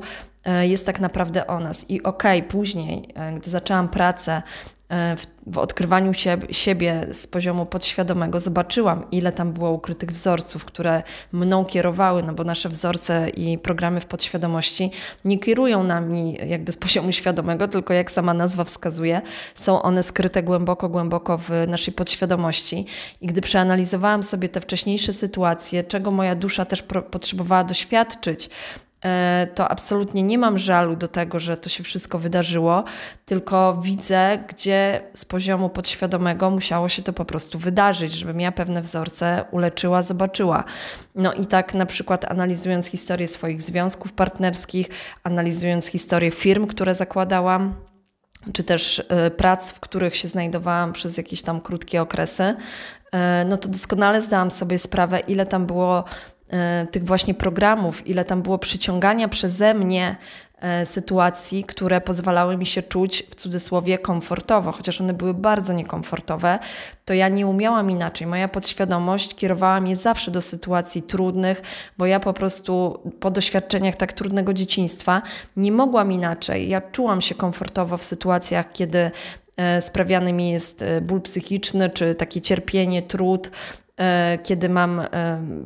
y, 0.62 0.66
jest 0.66 0.86
tak 0.86 1.00
naprawdę 1.00 1.46
o 1.46 1.60
nas. 1.60 1.90
I 1.90 2.02
okej, 2.02 2.38
okay, 2.38 2.50
później, 2.50 3.14
gdy 3.36 3.50
zaczęłam 3.50 3.88
pracę 3.88 4.42
E, 4.42 4.77
w, 4.90 5.26
w 5.46 5.58
odkrywaniu 5.58 6.14
się, 6.14 6.36
siebie 6.50 7.06
z 7.12 7.26
poziomu 7.26 7.66
podświadomego 7.66 8.40
zobaczyłam, 8.40 9.04
ile 9.12 9.32
tam 9.32 9.52
było 9.52 9.70
ukrytych 9.70 10.12
wzorców, 10.12 10.64
które 10.64 11.02
mną 11.32 11.64
kierowały, 11.64 12.22
no 12.22 12.32
bo 12.32 12.44
nasze 12.44 12.68
wzorce 12.68 13.30
i 13.30 13.58
programy 13.58 14.00
w 14.00 14.06
podświadomości 14.06 14.90
nie 15.24 15.38
kierują 15.38 15.84
nami 15.84 16.38
jakby 16.46 16.72
z 16.72 16.76
poziomu 16.76 17.12
świadomego, 17.12 17.68
tylko 17.68 17.94
jak 17.94 18.10
sama 18.10 18.34
nazwa 18.34 18.64
wskazuje, 18.64 19.22
są 19.54 19.82
one 19.82 20.02
skryte 20.02 20.42
głęboko, 20.42 20.88
głęboko 20.88 21.38
w 21.38 21.50
naszej 21.66 21.94
podświadomości. 21.94 22.86
I 23.20 23.26
gdy 23.26 23.40
przeanalizowałam 23.40 24.22
sobie 24.22 24.48
te 24.48 24.60
wcześniejsze 24.60 25.12
sytuacje, 25.12 25.84
czego 25.84 26.10
moja 26.10 26.34
dusza 26.34 26.64
też 26.64 26.82
potrzebowała 27.10 27.64
doświadczyć, 27.64 28.50
E, 28.50 28.87
to 29.54 29.68
absolutnie 29.68 30.22
nie 30.22 30.38
mam 30.38 30.58
żalu 30.58 30.96
do 30.96 31.08
tego, 31.08 31.40
że 31.40 31.56
to 31.56 31.68
się 31.68 31.82
wszystko 31.82 32.18
wydarzyło, 32.18 32.84
tylko 33.24 33.80
widzę, 33.82 34.38
gdzie 34.48 35.00
z 35.14 35.24
poziomu 35.24 35.68
podświadomego 35.68 36.50
musiało 36.50 36.88
się 36.88 37.02
to 37.02 37.12
po 37.12 37.24
prostu 37.24 37.58
wydarzyć, 37.58 38.12
żebym 38.12 38.40
ja 38.40 38.52
pewne 38.52 38.82
wzorce 38.82 39.44
uleczyła, 39.50 40.02
zobaczyła. 40.02 40.64
No 41.14 41.32
i 41.32 41.46
tak 41.46 41.74
na 41.74 41.86
przykład 41.86 42.30
analizując 42.30 42.86
historię 42.86 43.28
swoich 43.28 43.62
związków 43.62 44.12
partnerskich, 44.12 44.88
analizując 45.24 45.86
historię 45.86 46.30
firm, 46.30 46.66
które 46.66 46.94
zakładałam, 46.94 47.74
czy 48.52 48.62
też 48.62 49.02
e, 49.08 49.30
prac, 49.30 49.72
w 49.72 49.80
których 49.80 50.16
się 50.16 50.28
znajdowałam 50.28 50.92
przez 50.92 51.16
jakieś 51.16 51.42
tam 51.42 51.60
krótkie 51.60 52.02
okresy, 52.02 52.54
e, 53.12 53.44
no 53.44 53.56
to 53.56 53.68
doskonale 53.68 54.22
zdałam 54.22 54.50
sobie 54.50 54.78
sprawę, 54.78 55.20
ile 55.20 55.46
tam 55.46 55.66
było 55.66 56.04
E, 56.37 56.37
tych 56.90 57.04
właśnie 57.04 57.34
programów, 57.34 58.06
ile 58.06 58.24
tam 58.24 58.42
było 58.42 58.58
przyciągania 58.58 59.28
przeze 59.28 59.74
mnie 59.74 60.16
e, 60.60 60.86
sytuacji, 60.86 61.64
które 61.64 62.00
pozwalały 62.00 62.56
mi 62.56 62.66
się 62.66 62.82
czuć 62.82 63.22
w 63.30 63.34
cudzysłowie 63.34 63.98
komfortowo, 63.98 64.72
chociaż 64.72 65.00
one 65.00 65.12
były 65.12 65.34
bardzo 65.34 65.72
niekomfortowe, 65.72 66.58
to 67.04 67.14
ja 67.14 67.28
nie 67.28 67.46
umiałam 67.46 67.90
inaczej. 67.90 68.26
Moja 68.26 68.48
podświadomość 68.48 69.34
kierowała 69.34 69.80
mnie 69.80 69.96
zawsze 69.96 70.30
do 70.30 70.42
sytuacji 70.42 71.02
trudnych, 71.02 71.62
bo 71.98 72.06
ja 72.06 72.20
po 72.20 72.32
prostu 72.32 72.98
po 73.20 73.30
doświadczeniach 73.30 73.96
tak 73.96 74.12
trudnego 74.12 74.54
dzieciństwa 74.54 75.22
nie 75.56 75.72
mogłam 75.72 76.12
inaczej. 76.12 76.68
Ja 76.68 76.80
czułam 76.80 77.20
się 77.20 77.34
komfortowo 77.34 77.96
w 77.96 78.04
sytuacjach, 78.04 78.72
kiedy 78.72 79.10
e, 79.56 79.80
sprawiany 79.80 80.32
mi 80.32 80.50
jest 80.50 80.84
ból 81.02 81.20
psychiczny, 81.20 81.90
czy 81.90 82.14
takie 82.14 82.40
cierpienie, 82.40 83.02
trud, 83.02 83.50
E, 83.50 83.87
kiedy 84.42 84.68
mam 84.68 85.00
e, 85.00 85.06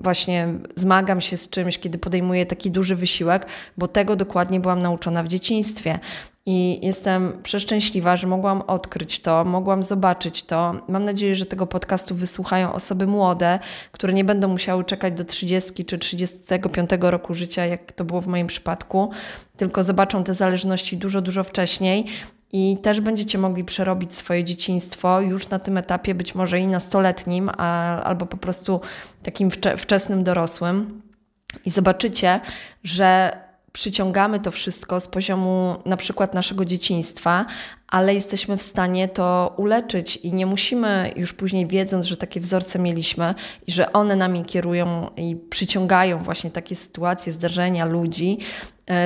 właśnie, 0.03 0.49
zmagam 0.77 1.21
się 1.21 1.37
z 1.37 1.51
czymś, 1.51 1.79
kiedy 1.79 1.99
podejmuję 1.99 2.47
taki 2.47 2.71
duży 2.71 2.97
wysiłek, 2.97 3.47
bo 3.79 3.89
tego 3.89 4.17
dokładnie 4.17 4.61
byłam 4.61 4.83
nauczona 4.83 5.23
w 5.23 5.29
dzieciństwie. 5.29 5.99
I 6.47 6.87
jestem 6.87 7.43
przeszczęśliwa, 7.43 8.17
że 8.17 8.27
mogłam 8.27 8.63
odkryć 8.63 9.21
to, 9.21 9.45
mogłam 9.45 9.83
zobaczyć 9.83 10.43
to. 10.43 10.75
Mam 10.89 11.05
nadzieję, 11.05 11.35
że 11.35 11.47
tego 11.47 11.67
podcastu 11.67 12.15
wysłuchają 12.15 12.73
osoby 12.73 13.07
młode, 13.07 13.59
które 13.93 14.13
nie 14.13 14.25
będą 14.25 14.49
musiały 14.49 14.85
czekać 14.85 15.15
do 15.15 15.25
30 15.25 15.85
czy 15.85 15.99
35 15.99 16.91
roku 17.01 17.35
życia, 17.35 17.67
jak 17.67 17.93
to 17.93 18.05
było 18.05 18.21
w 18.21 18.27
moim 18.27 18.47
przypadku, 18.47 19.11
tylko 19.57 19.83
zobaczą 19.83 20.25
te 20.25 20.35
zależności 20.35 20.97
dużo, 20.97 21.21
dużo 21.21 21.45
wcześniej 21.45 22.07
i 22.53 22.77
też 22.83 23.01
będziecie 23.01 23.39
mogli 23.39 23.65
przerobić 23.65 24.15
swoje 24.15 24.45
dzieciństwo 24.45 25.21
już 25.21 25.49
na 25.49 25.59
tym 25.59 25.79
etapie, 25.79 26.15
być 26.15 26.35
może 26.35 26.61
i 26.61 26.67
nastoletnim, 26.67 27.51
a, 27.57 28.03
albo 28.03 28.27
po 28.27 28.37
prostu 28.37 28.81
takim 29.23 29.51
wczesnym 29.77 30.25
dorosłym. 30.25 31.03
I 31.65 31.71
zobaczycie, 31.71 32.41
że 32.85 33.33
przyciągamy 33.73 34.41
to 34.41 34.51
wszystko 34.51 35.01
z 35.01 35.09
poziomu 35.09 35.77
na 35.87 35.97
przykład 35.97 36.35
naszego 36.35 36.65
dzieciństwa, 36.65 37.47
ale 37.89 38.15
jesteśmy 38.15 38.57
w 38.57 38.63
stanie 38.63 39.09
to 39.09 39.55
uleczyć 39.57 40.17
i 40.17 40.33
nie 40.33 40.47
musimy 40.47 41.13
już 41.17 41.33
później, 41.33 41.67
wiedząc, 41.67 42.07
że 42.07 42.17
takie 42.17 42.41
wzorce 42.41 42.79
mieliśmy 42.79 43.35
i 43.67 43.73
że 43.73 43.93
one 43.93 44.17
nami 44.17 44.45
kierują 44.45 45.11
i 45.17 45.37
przyciągają 45.51 46.19
właśnie 46.19 46.51
takie 46.51 46.75
sytuacje, 46.75 47.33
zdarzenia, 47.33 47.85
ludzi, 47.85 48.39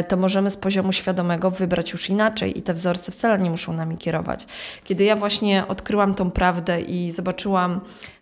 to 0.08 0.16
możemy 0.16 0.50
z 0.50 0.56
poziomu 0.56 0.92
świadomego 0.92 1.50
wybrać 1.50 1.92
już 1.92 2.10
inaczej 2.10 2.58
i 2.58 2.62
te 2.62 2.74
wzorce 2.74 3.12
wcale 3.12 3.38
nie 3.38 3.50
muszą 3.50 3.72
nami 3.72 3.96
kierować. 3.96 4.46
Kiedy 4.84 5.04
ja 5.04 5.16
właśnie 5.16 5.68
odkryłam 5.68 6.14
tą 6.14 6.30
prawdę 6.30 6.80
i 6.80 7.10
zobaczyłam, 7.10 7.80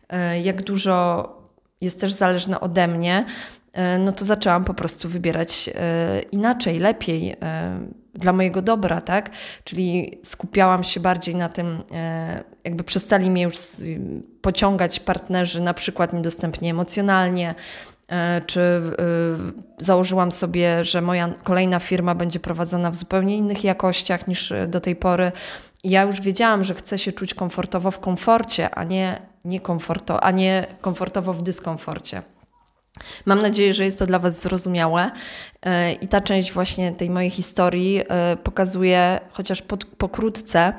e, 0.08 0.40
jak 0.40 0.62
dużo 0.62 1.28
jest 1.80 2.00
też 2.00 2.12
zależne 2.12 2.60
ode 2.60 2.88
mnie, 2.88 3.24
E, 3.74 3.98
no 3.98 4.12
to 4.12 4.24
zaczęłam 4.24 4.64
po 4.64 4.74
prostu 4.74 5.08
wybierać 5.08 5.70
e, 5.74 6.20
inaczej, 6.32 6.78
lepiej, 6.78 7.36
e, 7.42 7.78
dla 8.14 8.32
mojego 8.32 8.62
dobra, 8.62 9.00
tak? 9.00 9.30
Czyli 9.64 10.18
skupiałam 10.22 10.84
się 10.84 11.00
bardziej 11.00 11.36
na 11.36 11.48
tym, 11.48 11.82
jakby 12.64 12.84
przestali 12.84 13.30
mnie 13.30 13.42
już 13.42 13.54
pociągać 14.42 15.00
partnerzy, 15.00 15.60
na 15.60 15.74
przykład 15.74 16.12
niedostępnie 16.12 16.70
emocjonalnie, 16.70 17.54
czy 18.46 18.82
założyłam 19.78 20.32
sobie, 20.32 20.84
że 20.84 21.02
moja 21.02 21.28
kolejna 21.44 21.78
firma 21.78 22.14
będzie 22.14 22.40
prowadzona 22.40 22.90
w 22.90 22.96
zupełnie 22.96 23.36
innych 23.36 23.64
jakościach 23.64 24.26
niż 24.28 24.52
do 24.68 24.80
tej 24.80 24.96
pory. 24.96 25.32
Ja 25.84 26.02
już 26.02 26.20
wiedziałam, 26.20 26.64
że 26.64 26.74
chcę 26.74 26.98
się 26.98 27.12
czuć 27.12 27.34
komfortowo 27.34 27.90
w 27.90 27.98
komforcie, 27.98 28.74
a 28.74 28.84
nie, 28.84 29.22
nie, 29.44 29.60
komforto, 29.60 30.24
a 30.24 30.30
nie 30.30 30.66
komfortowo 30.80 31.32
w 31.32 31.42
dyskomforcie. 31.42 32.22
Mam 33.24 33.42
nadzieję, 33.42 33.74
że 33.74 33.84
jest 33.84 33.98
to 33.98 34.06
dla 34.06 34.18
Was 34.18 34.42
zrozumiałe 34.42 35.10
e, 35.62 35.92
i 35.92 36.08
ta 36.08 36.20
część 36.20 36.52
właśnie 36.52 36.92
tej 36.92 37.10
mojej 37.10 37.30
historii 37.30 38.02
e, 38.08 38.36
pokazuje, 38.36 39.20
chociaż 39.32 39.62
pokrótce, 39.98 40.60
e, 40.60 40.74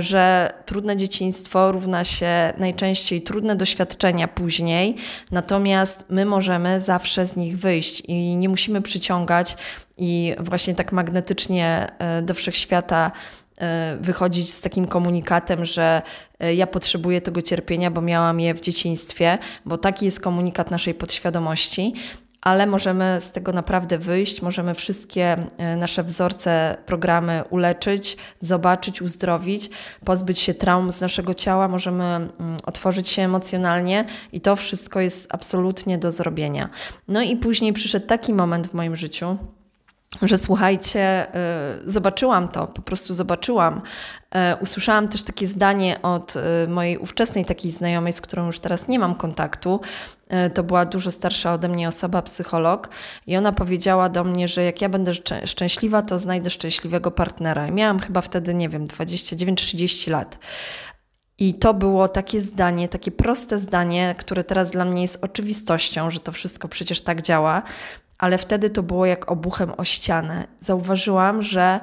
że 0.00 0.50
trudne 0.66 0.96
dzieciństwo 0.96 1.72
równa 1.72 2.04
się 2.04 2.52
najczęściej 2.58 3.22
trudne 3.22 3.56
doświadczenia 3.56 4.28
później, 4.28 4.96
natomiast 5.30 6.06
my 6.10 6.24
możemy 6.24 6.80
zawsze 6.80 7.26
z 7.26 7.36
nich 7.36 7.58
wyjść 7.58 8.02
i 8.08 8.36
nie 8.36 8.48
musimy 8.48 8.82
przyciągać 8.82 9.56
i 9.98 10.34
właśnie 10.38 10.74
tak 10.74 10.92
magnetycznie 10.92 11.86
do 12.22 12.34
wszechświata 12.34 13.10
E, 13.58 13.96
wychodzić 14.00 14.52
z 14.52 14.60
takim 14.60 14.86
komunikatem, 14.86 15.64
że 15.64 16.02
e, 16.40 16.54
ja 16.54 16.66
potrzebuję 16.66 17.20
tego 17.20 17.42
cierpienia, 17.42 17.90
bo 17.90 18.00
miałam 18.00 18.40
je 18.40 18.54
w 18.54 18.60
dzieciństwie, 18.60 19.38
bo 19.64 19.78
taki 19.78 20.04
jest 20.04 20.20
komunikat 20.20 20.70
naszej 20.70 20.94
podświadomości. 20.94 21.94
Ale 22.44 22.66
możemy 22.66 23.20
z 23.20 23.32
tego 23.32 23.52
naprawdę 23.52 23.98
wyjść, 23.98 24.42
możemy 24.42 24.74
wszystkie 24.74 25.36
e, 25.58 25.76
nasze 25.76 26.02
wzorce, 26.02 26.76
programy 26.86 27.44
uleczyć, 27.50 28.16
zobaczyć, 28.40 29.02
uzdrowić, 29.02 29.70
pozbyć 30.04 30.38
się 30.38 30.54
traum 30.54 30.92
z 30.92 31.00
naszego 31.00 31.34
ciała, 31.34 31.68
możemy 31.68 32.04
mm, 32.04 32.30
otworzyć 32.66 33.08
się 33.08 33.22
emocjonalnie 33.22 34.04
i 34.32 34.40
to 34.40 34.56
wszystko 34.56 35.00
jest 35.00 35.34
absolutnie 35.34 35.98
do 35.98 36.12
zrobienia. 36.12 36.68
No 37.08 37.22
i 37.22 37.36
później 37.36 37.72
przyszedł 37.72 38.06
taki 38.06 38.34
moment 38.34 38.68
w 38.68 38.74
moim 38.74 38.96
życiu, 38.96 39.36
że 40.22 40.38
słuchajcie, 40.38 41.26
zobaczyłam 41.86 42.48
to, 42.48 42.66
po 42.66 42.82
prostu 42.82 43.14
zobaczyłam. 43.14 43.80
Usłyszałam 44.60 45.08
też 45.08 45.22
takie 45.22 45.46
zdanie 45.46 46.02
od 46.02 46.34
mojej 46.68 46.98
ówczesnej 46.98 47.44
takiej 47.44 47.70
znajomej, 47.70 48.12
z 48.12 48.20
którą 48.20 48.46
już 48.46 48.60
teraz 48.60 48.88
nie 48.88 48.98
mam 48.98 49.14
kontaktu, 49.14 49.80
E, 50.28 50.50
to 50.50 50.62
była 50.62 50.84
dużo 50.84 51.10
starsza 51.10 51.52
ode 51.52 51.68
mnie 51.68 51.88
osoba, 51.88 52.22
psycholog, 52.22 52.88
i 53.26 53.36
ona 53.36 53.52
powiedziała 53.52 54.08
do 54.08 54.24
mnie, 54.24 54.48
że 54.48 54.64
jak 54.64 54.80
ja 54.80 54.88
będę 54.88 55.12
szczęśliwa, 55.46 56.02
to 56.02 56.18
znajdę 56.18 56.50
szczęśliwego 56.50 57.10
partnera. 57.10 57.68
I 57.68 57.72
miałam 57.72 57.98
chyba 57.98 58.20
wtedy, 58.20 58.54
nie 58.54 58.68
wiem, 58.68 58.86
29-30 58.86 60.10
lat. 60.10 60.38
I 61.38 61.54
to 61.54 61.74
było 61.74 62.08
takie 62.08 62.40
zdanie, 62.40 62.88
takie 62.88 63.10
proste 63.10 63.58
zdanie, 63.58 64.14
które 64.18 64.44
teraz 64.44 64.70
dla 64.70 64.84
mnie 64.84 65.02
jest 65.02 65.24
oczywistością, 65.24 66.10
że 66.10 66.20
to 66.20 66.32
wszystko 66.32 66.68
przecież 66.68 67.00
tak 67.00 67.22
działa, 67.22 67.62
ale 68.24 68.38
wtedy 68.38 68.70
to 68.70 68.82
było 68.82 69.06
jak 69.06 69.30
obuchem 69.30 69.72
o 69.76 69.84
ścianę. 69.84 70.46
Zauważyłam, 70.60 71.42
że 71.42 71.80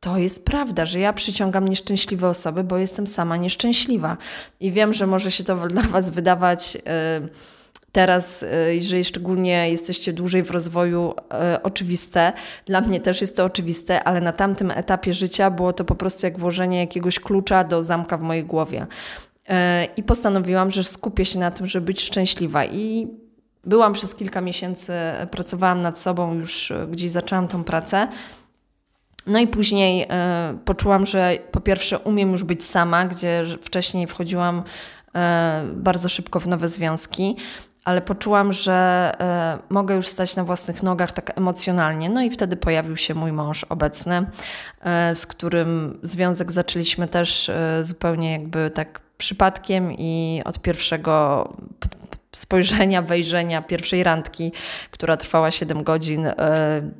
to 0.00 0.18
jest 0.18 0.44
prawda, 0.44 0.86
że 0.86 0.98
ja 0.98 1.12
przyciągam 1.12 1.68
nieszczęśliwe 1.68 2.28
osoby, 2.28 2.64
bo 2.64 2.78
jestem 2.78 3.06
sama 3.06 3.36
nieszczęśliwa. 3.36 4.16
I 4.60 4.72
wiem, 4.72 4.94
że 4.94 5.06
może 5.06 5.30
się 5.30 5.44
to 5.44 5.68
dla 5.68 5.82
Was 5.82 6.10
wydawać. 6.10 6.74
Yy, 6.74 6.82
teraz, 7.92 8.42
y, 8.42 8.74
jeżeli 8.74 9.04
szczególnie 9.04 9.70
jesteście 9.70 10.12
dłużej 10.12 10.42
w 10.42 10.50
rozwoju, 10.50 11.14
y, 11.56 11.62
oczywiste. 11.62 12.32
Dla 12.66 12.80
mnie 12.80 13.00
też 13.00 13.20
jest 13.20 13.36
to 13.36 13.44
oczywiste, 13.44 14.04
ale 14.04 14.20
na 14.20 14.32
tamtym 14.32 14.70
etapie 14.70 15.14
życia 15.14 15.50
było 15.50 15.72
to 15.72 15.84
po 15.84 15.94
prostu 15.94 16.26
jak 16.26 16.38
włożenie 16.38 16.78
jakiegoś 16.78 17.20
klucza 17.20 17.64
do 17.64 17.82
zamka 17.82 18.16
w 18.16 18.22
mojej 18.22 18.44
głowie. 18.44 18.82
Y, 18.82 19.54
I 19.96 20.02
postanowiłam, 20.02 20.70
że 20.70 20.84
skupię 20.84 21.24
się 21.24 21.38
na 21.38 21.50
tym, 21.50 21.66
żeby 21.66 21.86
być 21.86 22.02
szczęśliwa. 22.02 22.64
I 22.64 23.08
byłam 23.66 23.92
przez 23.92 24.14
kilka 24.14 24.40
miesięcy, 24.40 24.92
pracowałam 25.30 25.82
nad 25.82 25.98
sobą, 25.98 26.34
już 26.34 26.72
gdzieś 26.90 27.10
zaczęłam 27.10 27.48
tą 27.48 27.64
pracę. 27.64 28.08
No 29.26 29.38
i 29.38 29.46
później 29.46 30.02
y, 30.02 30.06
poczułam, 30.64 31.06
że 31.06 31.38
po 31.52 31.60
pierwsze 31.60 31.98
umiem 31.98 32.32
już 32.32 32.44
być 32.44 32.64
sama, 32.64 33.04
gdzie 33.04 33.44
wcześniej 33.62 34.06
wchodziłam 34.06 34.58
y, 34.58 35.10
bardzo 35.74 36.08
szybko 36.08 36.40
w 36.40 36.46
nowe 36.46 36.68
związki, 36.68 37.36
ale 37.84 38.02
poczułam, 38.02 38.52
że 38.52 39.12
y, 39.60 39.74
mogę 39.74 39.94
już 39.94 40.06
stać 40.06 40.36
na 40.36 40.44
własnych 40.44 40.82
nogach 40.82 41.12
tak 41.12 41.38
emocjonalnie. 41.38 42.10
No 42.10 42.22
i 42.22 42.30
wtedy 42.30 42.56
pojawił 42.56 42.96
się 42.96 43.14
mój 43.14 43.32
mąż 43.32 43.64
obecny, 43.64 44.26
z 45.14 45.26
którym 45.26 45.98
związek 46.02 46.52
zaczęliśmy 46.52 47.08
też 47.08 47.50
zupełnie 47.82 48.32
jakby 48.32 48.70
tak 48.70 49.00
przypadkiem 49.18 49.92
i 49.92 50.42
od 50.44 50.62
pierwszego 50.62 51.48
spojrzenia, 52.34 53.02
wejrzenia 53.02 53.62
pierwszej 53.62 54.02
randki, 54.02 54.52
która 54.90 55.16
trwała 55.16 55.50
7 55.50 55.82
godzin 55.82 56.26
e, 56.26 56.34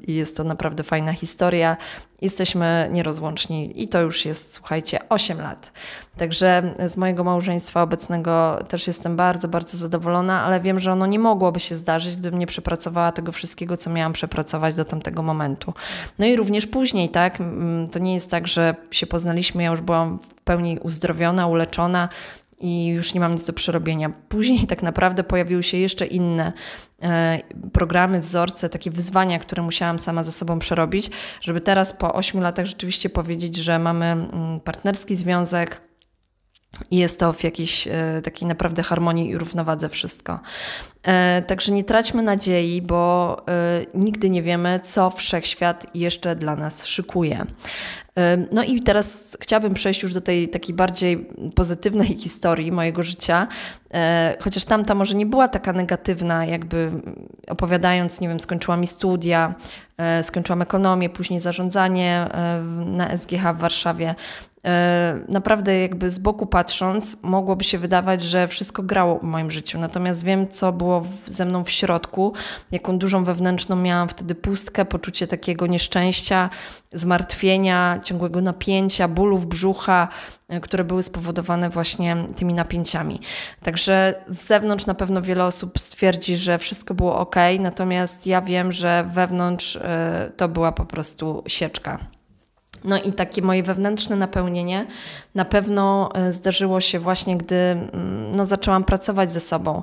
i 0.07 0.14
jest 0.14 0.37
to 0.37 0.45
naprawdę 0.45 0.83
fajna 0.85 1.12
historia. 1.12 1.76
Jesteśmy 2.23 2.88
nierozłączni 2.93 3.83
i 3.83 3.88
to 3.88 4.00
już 4.00 4.25
jest, 4.25 4.55
słuchajcie, 4.55 4.99
8 5.09 5.38
lat. 5.38 5.73
Także 6.17 6.75
z 6.87 6.97
mojego 6.97 7.25
małżeństwa 7.25 7.83
obecnego 7.83 8.59
też 8.69 8.87
jestem 8.87 9.17
bardzo, 9.17 9.49
bardzo 9.49 9.76
zadowolona, 9.76 10.43
ale 10.43 10.61
wiem, 10.61 10.81
że 10.81 10.93
ono 10.93 11.07
nie 11.07 11.19
mogłoby 11.19 11.61
się 11.61 11.75
zdarzyć, 11.75 12.17
gdybym 12.17 12.38
nie 12.38 12.47
przepracowała 12.47 13.12
tego 13.12 13.33
wszystkiego, 13.33 13.76
co 13.76 13.91
miałam 13.91 14.12
przepracować 14.12 14.75
do 14.75 14.85
tamtego 14.85 15.23
momentu. 15.23 15.73
No 16.19 16.26
i 16.26 16.37
również 16.37 16.67
później, 16.67 17.09
tak? 17.09 17.38
To 17.93 17.99
nie 17.99 18.14
jest 18.14 18.31
tak, 18.31 18.47
że 18.47 18.75
się 18.91 19.07
poznaliśmy, 19.07 19.62
ja 19.62 19.71
już 19.71 19.81
byłam 19.81 20.19
w 20.19 20.35
pełni 20.43 20.79
uzdrowiona, 20.79 21.47
uleczona, 21.47 22.09
i 22.61 22.87
już 22.87 23.15
nie 23.15 23.21
mam 23.21 23.33
nic 23.33 23.47
do 23.47 23.53
przerobienia. 23.53 24.11
Później 24.29 24.67
tak 24.67 24.83
naprawdę 24.83 25.25
pojawiły 25.25 25.63
się 25.63 25.77
jeszcze 25.77 26.07
inne 26.07 26.53
e, 27.03 27.39
programy, 27.73 28.21
wzorce, 28.21 28.69
takie 28.69 28.91
wyzwania, 28.91 29.39
które 29.39 29.63
musiałam 29.63 29.99
sama 29.99 30.25
ze 30.25 30.33
sobą 30.33 30.59
przerobić, 30.59 31.11
żeby 31.41 31.61
teraz 31.61 31.93
po 31.93 32.15
8 32.15 32.41
latach 32.41 32.67
rzeczywiście 32.67 33.11
powiedzieć, 33.11 33.57
że 33.57 33.79
mamy 33.79 34.07
mm, 34.07 34.61
partnerski 34.61 35.17
związek, 35.17 35.81
i 36.91 36.97
jest 36.97 37.21
to 37.21 37.33
w 37.33 37.45
jakiejś 37.45 37.89
e, 37.89 38.21
takiej 38.25 38.49
naprawdę 38.49 38.83
harmonii 38.83 39.31
i 39.31 39.39
równowadze 39.39 39.89
wszystko. 39.89 40.41
E, 41.03 41.43
także 41.43 41.73
nie 41.73 41.85
traćmy 41.85 42.23
nadziei, 42.23 42.83
bo 42.83 43.37
e, 43.49 43.85
nigdy 43.95 44.31
nie 44.31 44.43
wiemy, 44.43 44.81
co 44.83 45.11
wszechświat 45.11 45.87
jeszcze 45.95 46.37
dla 46.37 46.57
nas 46.57 46.87
szykuje. 46.87 47.47
No 48.52 48.64
i 48.64 48.80
teraz 48.80 49.37
chciałabym 49.40 49.75
przejść 49.75 50.02
już 50.02 50.14
do 50.14 50.21
tej 50.21 50.49
takiej 50.49 50.75
bardziej 50.75 51.28
pozytywnej 51.54 52.06
historii 52.25 52.73
mojego 52.73 53.02
życia, 53.02 53.49
chociaż 54.40 54.64
tamta 54.64 54.94
może 54.94 55.14
nie 55.14 55.26
była 55.26 55.49
taka 55.49 55.73
negatywna, 55.73 56.44
jakby 56.47 56.90
opowiadając, 57.49 58.21
nie 58.21 58.28
wiem, 58.28 58.40
skończyłam 58.40 58.80
mi 58.80 58.87
studia, 58.87 59.54
skończyłam 60.23 60.62
ekonomię, 60.62 61.11
później 61.11 61.40
zarządzanie 61.40 62.26
na 62.87 63.16
SGH 63.16 63.55
w 63.55 63.59
Warszawie. 63.59 64.14
Naprawdę 65.29 65.81
jakby 65.81 66.11
z 66.11 66.18
boku 66.18 66.46
patrząc, 66.46 67.16
mogłoby 67.22 67.64
się 67.64 67.79
wydawać, 67.79 68.22
że 68.22 68.48
wszystko 68.48 68.83
grało 68.83 69.18
w 69.18 69.22
moim 69.22 69.50
życiu, 69.50 69.79
natomiast 69.79 70.24
wiem, 70.24 70.48
co 70.48 70.72
było 70.72 71.07
ze 71.27 71.44
mną 71.44 71.64
w 71.64 71.70
środku, 71.70 72.35
jaką 72.70 72.98
dużą 72.98 73.24
wewnętrzną 73.24 73.77
miałam 73.77 74.09
wtedy 74.09 74.35
pustkę, 74.35 74.85
poczucie 74.85 75.27
takiego 75.27 75.66
nieszczęścia, 75.66 76.50
zmartwienia, 76.92 78.00
ciągłego 78.03 78.40
napięcia, 78.40 79.09
bólów 79.09 79.46
brzucha, 79.46 80.09
e, 80.48 80.61
które 80.61 80.85
były 80.85 81.03
spowodowane 81.03 81.70
właśnie 81.70 82.16
tymi 82.37 82.55
napięciami. 82.55 83.20
Także 83.62 84.14
z 84.29 84.46
zewnątrz 84.46 84.87
na 84.87 84.94
pewno 84.94 85.22
wiele 85.22 85.44
osób 85.44 85.79
stwierdzi, 85.79 86.37
że 86.37 86.59
wszystko 86.59 86.94
było 86.94 87.18
ok, 87.18 87.37
natomiast 87.61 88.27
ja 88.27 88.42
wiem, 88.42 88.72
że 88.72 89.09
wewnątrz 89.12 89.77
e, 89.77 90.33
to 90.37 90.48
była 90.48 90.72
po 90.72 90.85
prostu 90.85 91.42
sieczka. 91.46 92.13
No 92.85 93.03
i 93.03 93.12
takie 93.12 93.42
moje 93.42 93.62
wewnętrzne 93.62 94.16
napełnienie 94.16 94.87
na 95.35 95.44
pewno 95.44 96.11
e, 96.14 96.33
zdarzyło 96.33 96.81
się 96.81 96.99
właśnie, 96.99 97.37
gdy 97.37 97.57
mm, 97.57 98.37
no, 98.37 98.44
zaczęłam 98.44 98.85
pracować 98.85 99.33
ze 99.33 99.40
sobą. 99.40 99.83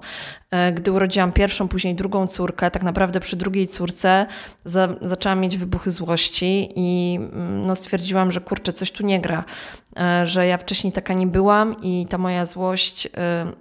E, 0.51 0.73
gdy 0.73 0.91
urodziłam 0.91 1.31
pierwszą, 1.31 1.67
później 1.67 1.95
drugą 1.95 2.27
córkę, 2.27 2.71
tak 2.71 2.83
naprawdę 2.83 3.19
przy 3.19 3.35
drugiej 3.35 3.67
córce 3.67 4.25
za, 4.65 4.87
zaczęłam 5.01 5.39
mieć 5.39 5.57
wybuchy 5.57 5.91
złości 5.91 6.69
i 6.75 7.19
mm, 7.21 7.67
no, 7.67 7.75
stwierdziłam, 7.75 8.31
że 8.31 8.41
kurczę, 8.41 8.73
coś 8.73 8.91
tu 8.91 9.03
nie 9.03 9.21
gra, 9.21 9.43
e, 9.99 10.27
że 10.27 10.47
ja 10.47 10.57
wcześniej 10.57 10.93
taka 10.93 11.13
nie 11.13 11.27
byłam 11.27 11.75
i 11.81 12.05
ta 12.09 12.17
moja 12.17 12.45
złość, 12.45 13.07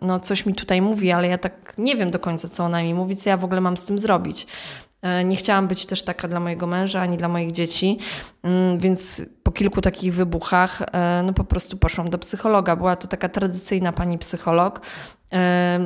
no 0.00 0.20
coś 0.20 0.46
mi 0.46 0.54
tutaj 0.54 0.82
mówi, 0.82 1.12
ale 1.12 1.28
ja 1.28 1.38
tak 1.38 1.74
nie 1.78 1.96
wiem 1.96 2.10
do 2.10 2.18
końca, 2.18 2.48
co 2.48 2.64
ona 2.64 2.82
mi 2.82 2.94
mówi, 2.94 3.16
co 3.16 3.30
ja 3.30 3.36
w 3.36 3.44
ogóle 3.44 3.60
mam 3.60 3.76
z 3.76 3.84
tym 3.84 3.98
zrobić. 3.98 4.46
E, 5.02 5.24
nie 5.24 5.36
chciałam 5.36 5.68
być 5.68 5.86
też 5.86 6.02
taka 6.02 6.28
dla 6.28 6.40
mojego 6.40 6.66
męża 6.66 7.00
ani 7.00 7.16
dla 7.16 7.28
moich 7.28 7.52
dzieci, 7.52 7.98
mm, 8.42 8.78
więc 8.78 9.26
po 9.42 9.52
kilku 9.52 9.80
takich 9.80 10.14
wybuchach 10.14 10.82
e, 10.92 11.22
no 11.26 11.32
po 11.32 11.44
prostu 11.44 11.76
poszłam 11.76 12.10
do 12.10 12.18
psychologa. 12.18 12.76
Była 12.76 12.96
to 12.96 13.08
taka 13.08 13.28
tradycyjna 13.28 13.92
pani 13.92 14.18
psycholog. 14.18 14.80
E, 15.32 15.78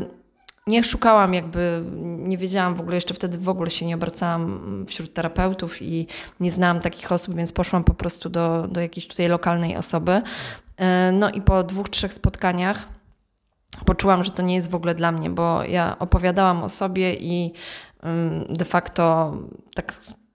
nie 0.67 0.85
szukałam 0.85 1.35
jakby, 1.35 1.85
nie 2.03 2.39
wiedziałam 2.39 2.75
w 2.75 2.81
ogóle, 2.81 2.95
jeszcze 2.95 3.15
wtedy 3.15 3.39
w 3.39 3.49
ogóle 3.49 3.71
się 3.71 3.87
nie 3.87 3.95
obracałam 3.95 4.85
wśród 4.89 5.13
terapeutów 5.15 5.83
i 5.83 6.07
nie 6.41 6.51
znałam 6.51 6.81
takich 6.81 7.13
osób, 7.13 7.37
więc 7.37 7.53
poszłam 7.53 7.85
po 7.85 7.95
prostu 7.95 8.29
do, 8.29 8.69
do 8.69 8.81
jakiejś 8.81 9.09
tutaj 9.09 9.29
lokalnej 9.29 9.77
osoby. 9.77 10.23
No 11.13 11.31
i 11.31 11.41
po 11.41 11.65
dwóch, 11.65 11.89
trzech 11.89 12.13
spotkaniach 12.13 12.89
poczułam, 13.85 14.25
że 14.25 14.31
to 14.31 14.43
nie 14.43 14.55
jest 14.55 14.71
w 14.71 14.75
ogóle 14.75 14.95
dla 14.95 15.13
mnie, 15.13 15.31
bo 15.31 15.65
ja 15.65 15.97
opowiadałam 15.99 16.63
o 16.63 16.69
sobie 16.69 17.15
i 17.15 17.53
de 18.49 18.65
facto 18.65 19.35
tak 19.75 19.93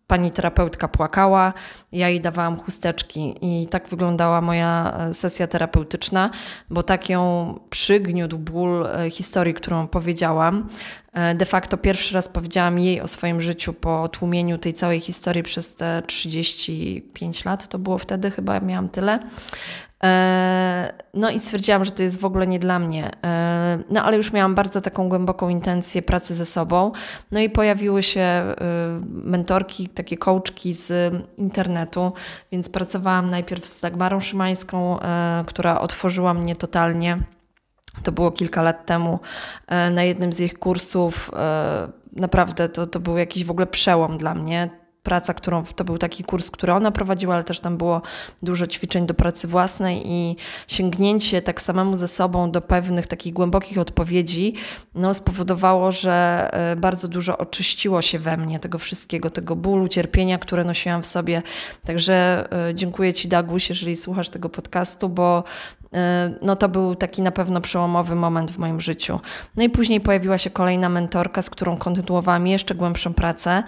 pani 0.09 0.31
terapeutka 0.31 0.87
płakała, 0.87 1.53
ja 1.91 2.09
jej 2.09 2.21
dawałam 2.21 2.57
chusteczki 2.57 3.35
i 3.41 3.67
tak 3.67 3.89
wyglądała 3.89 4.41
moja 4.41 4.97
e, 4.97 5.13
sesja 5.13 5.47
terapeutyczna, 5.47 6.29
bo 6.69 6.83
tak 6.83 7.09
ją 7.09 7.53
przygniótł 7.69 8.37
ból 8.37 8.87
e, 8.87 9.09
historii, 9.09 9.53
którą 9.53 9.87
powiedziałam. 9.87 10.69
E, 11.13 11.35
de 11.35 11.45
facto 11.45 11.77
pierwszy 11.77 12.13
raz 12.13 12.29
powiedziałam 12.29 12.79
jej 12.79 13.01
o 13.01 13.07
swoim 13.07 13.41
życiu 13.41 13.73
po 13.73 14.07
tłumieniu 14.07 14.57
tej 14.57 14.73
całej 14.73 14.99
historii 14.99 15.43
przez 15.43 15.75
te 15.75 16.01
35 16.07 17.45
lat, 17.45 17.67
to 17.67 17.79
było 17.79 17.97
wtedy 17.97 18.31
chyba, 18.31 18.59
miałam 18.59 18.89
tyle. 18.89 19.19
E, 20.03 20.93
no 21.13 21.29
i 21.29 21.39
stwierdziłam, 21.39 21.85
że 21.85 21.91
to 21.91 22.03
jest 22.03 22.19
w 22.19 22.25
ogóle 22.25 22.47
nie 22.47 22.59
dla 22.59 22.79
mnie. 22.79 23.11
E, 23.25 23.79
no 23.89 24.03
ale 24.03 24.17
już 24.17 24.33
miałam 24.33 24.55
bardzo 24.55 24.81
taką 24.81 25.09
głęboką 25.09 25.49
intencję 25.49 26.01
pracy 26.01 26.33
ze 26.33 26.45
sobą. 26.45 26.91
No 27.31 27.39
i 27.39 27.49
pojawiły 27.49 28.03
się 28.03 28.21
e, 28.21 28.55
mentorki, 29.05 29.89
takie 29.89 30.17
coachki 30.17 30.73
z 30.73 31.13
internetu, 31.37 32.11
więc 32.51 32.69
pracowałam 32.69 33.29
najpierw 33.29 33.65
z 33.65 33.81
Dagmarą 33.81 34.19
Szymańską, 34.19 34.99
która 35.47 35.81
otworzyła 35.81 36.33
mnie 36.33 36.55
totalnie. 36.55 37.17
To 38.03 38.11
było 38.11 38.31
kilka 38.31 38.61
lat 38.61 38.85
temu 38.85 39.19
na 39.91 40.03
jednym 40.03 40.33
z 40.33 40.39
ich 40.39 40.59
kursów. 40.59 41.31
Naprawdę 42.15 42.69
to, 42.69 42.87
to 42.87 42.99
był 42.99 43.17
jakiś 43.17 43.45
w 43.45 43.51
ogóle 43.51 43.67
przełom 43.67 44.17
dla 44.17 44.35
mnie 44.35 44.69
praca, 45.03 45.33
którą 45.33 45.63
to 45.63 45.83
był 45.83 45.97
taki 45.97 46.23
kurs, 46.23 46.51
który 46.51 46.73
ona 46.73 46.91
prowadziła, 46.91 47.35
ale 47.35 47.43
też 47.43 47.59
tam 47.59 47.77
było 47.77 48.01
dużo 48.43 48.67
ćwiczeń 48.67 49.05
do 49.05 49.13
pracy 49.13 49.47
własnej 49.47 50.01
i 50.05 50.35
sięgnięcie 50.67 51.41
tak 51.41 51.61
samemu 51.61 51.95
ze 51.95 52.07
sobą 52.07 52.51
do 52.51 52.61
pewnych 52.61 53.07
takich 53.07 53.33
głębokich 53.33 53.77
odpowiedzi 53.77 54.53
no, 54.95 55.13
spowodowało, 55.13 55.91
że 55.91 56.49
e, 56.51 56.75
bardzo 56.75 57.07
dużo 57.07 57.37
oczyściło 57.37 58.01
się 58.01 58.19
we 58.19 58.37
mnie 58.37 58.59
tego 58.59 58.79
wszystkiego, 58.79 59.29
tego 59.29 59.55
bólu, 59.55 59.87
cierpienia, 59.87 60.37
które 60.37 60.63
nosiłam 60.63 61.03
w 61.03 61.05
sobie. 61.05 61.41
Także 61.85 62.47
e, 62.69 62.75
dziękuję 62.75 63.13
Ci, 63.13 63.27
Daguś, 63.27 63.69
jeżeli 63.69 63.95
słuchasz 63.95 64.29
tego 64.29 64.49
podcastu, 64.49 65.09
bo 65.09 65.43
e, 65.93 66.33
no 66.41 66.55
to 66.55 66.69
był 66.69 66.95
taki 66.95 67.21
na 67.21 67.31
pewno 67.31 67.61
przełomowy 67.61 68.15
moment 68.15 68.51
w 68.51 68.57
moim 68.57 68.81
życiu. 68.81 69.19
No 69.55 69.63
i 69.63 69.69
później 69.69 70.01
pojawiła 70.01 70.37
się 70.37 70.49
kolejna 70.49 70.89
mentorka, 70.89 71.41
z 71.41 71.49
którą 71.49 71.77
kontynuowałam 71.77 72.47
jeszcze 72.47 72.75
głębszą 72.75 73.13
pracę. 73.13 73.63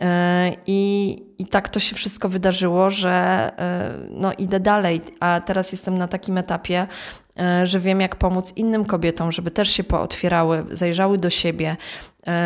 E, 0.00 0.52
I, 0.66 1.16
I 1.38 1.46
tak 1.46 1.68
to 1.68 1.80
się 1.80 1.96
wszystko 1.96 2.28
wydarzyło, 2.28 2.90
że 2.90 3.10
e, 3.58 3.94
no, 4.10 4.32
idę 4.32 4.60
dalej, 4.60 5.00
a 5.20 5.40
teraz 5.46 5.72
jestem 5.72 5.98
na 5.98 6.08
takim 6.08 6.38
etapie, 6.38 6.86
e, 7.38 7.66
że 7.66 7.80
wiem, 7.80 8.00
jak 8.00 8.16
pomóc 8.16 8.52
innym 8.56 8.84
kobietom, 8.84 9.32
żeby 9.32 9.50
też 9.50 9.70
się 9.70 9.84
pootwierały, 9.84 10.64
zajrzały 10.70 11.18
do 11.18 11.30
siebie, 11.30 11.76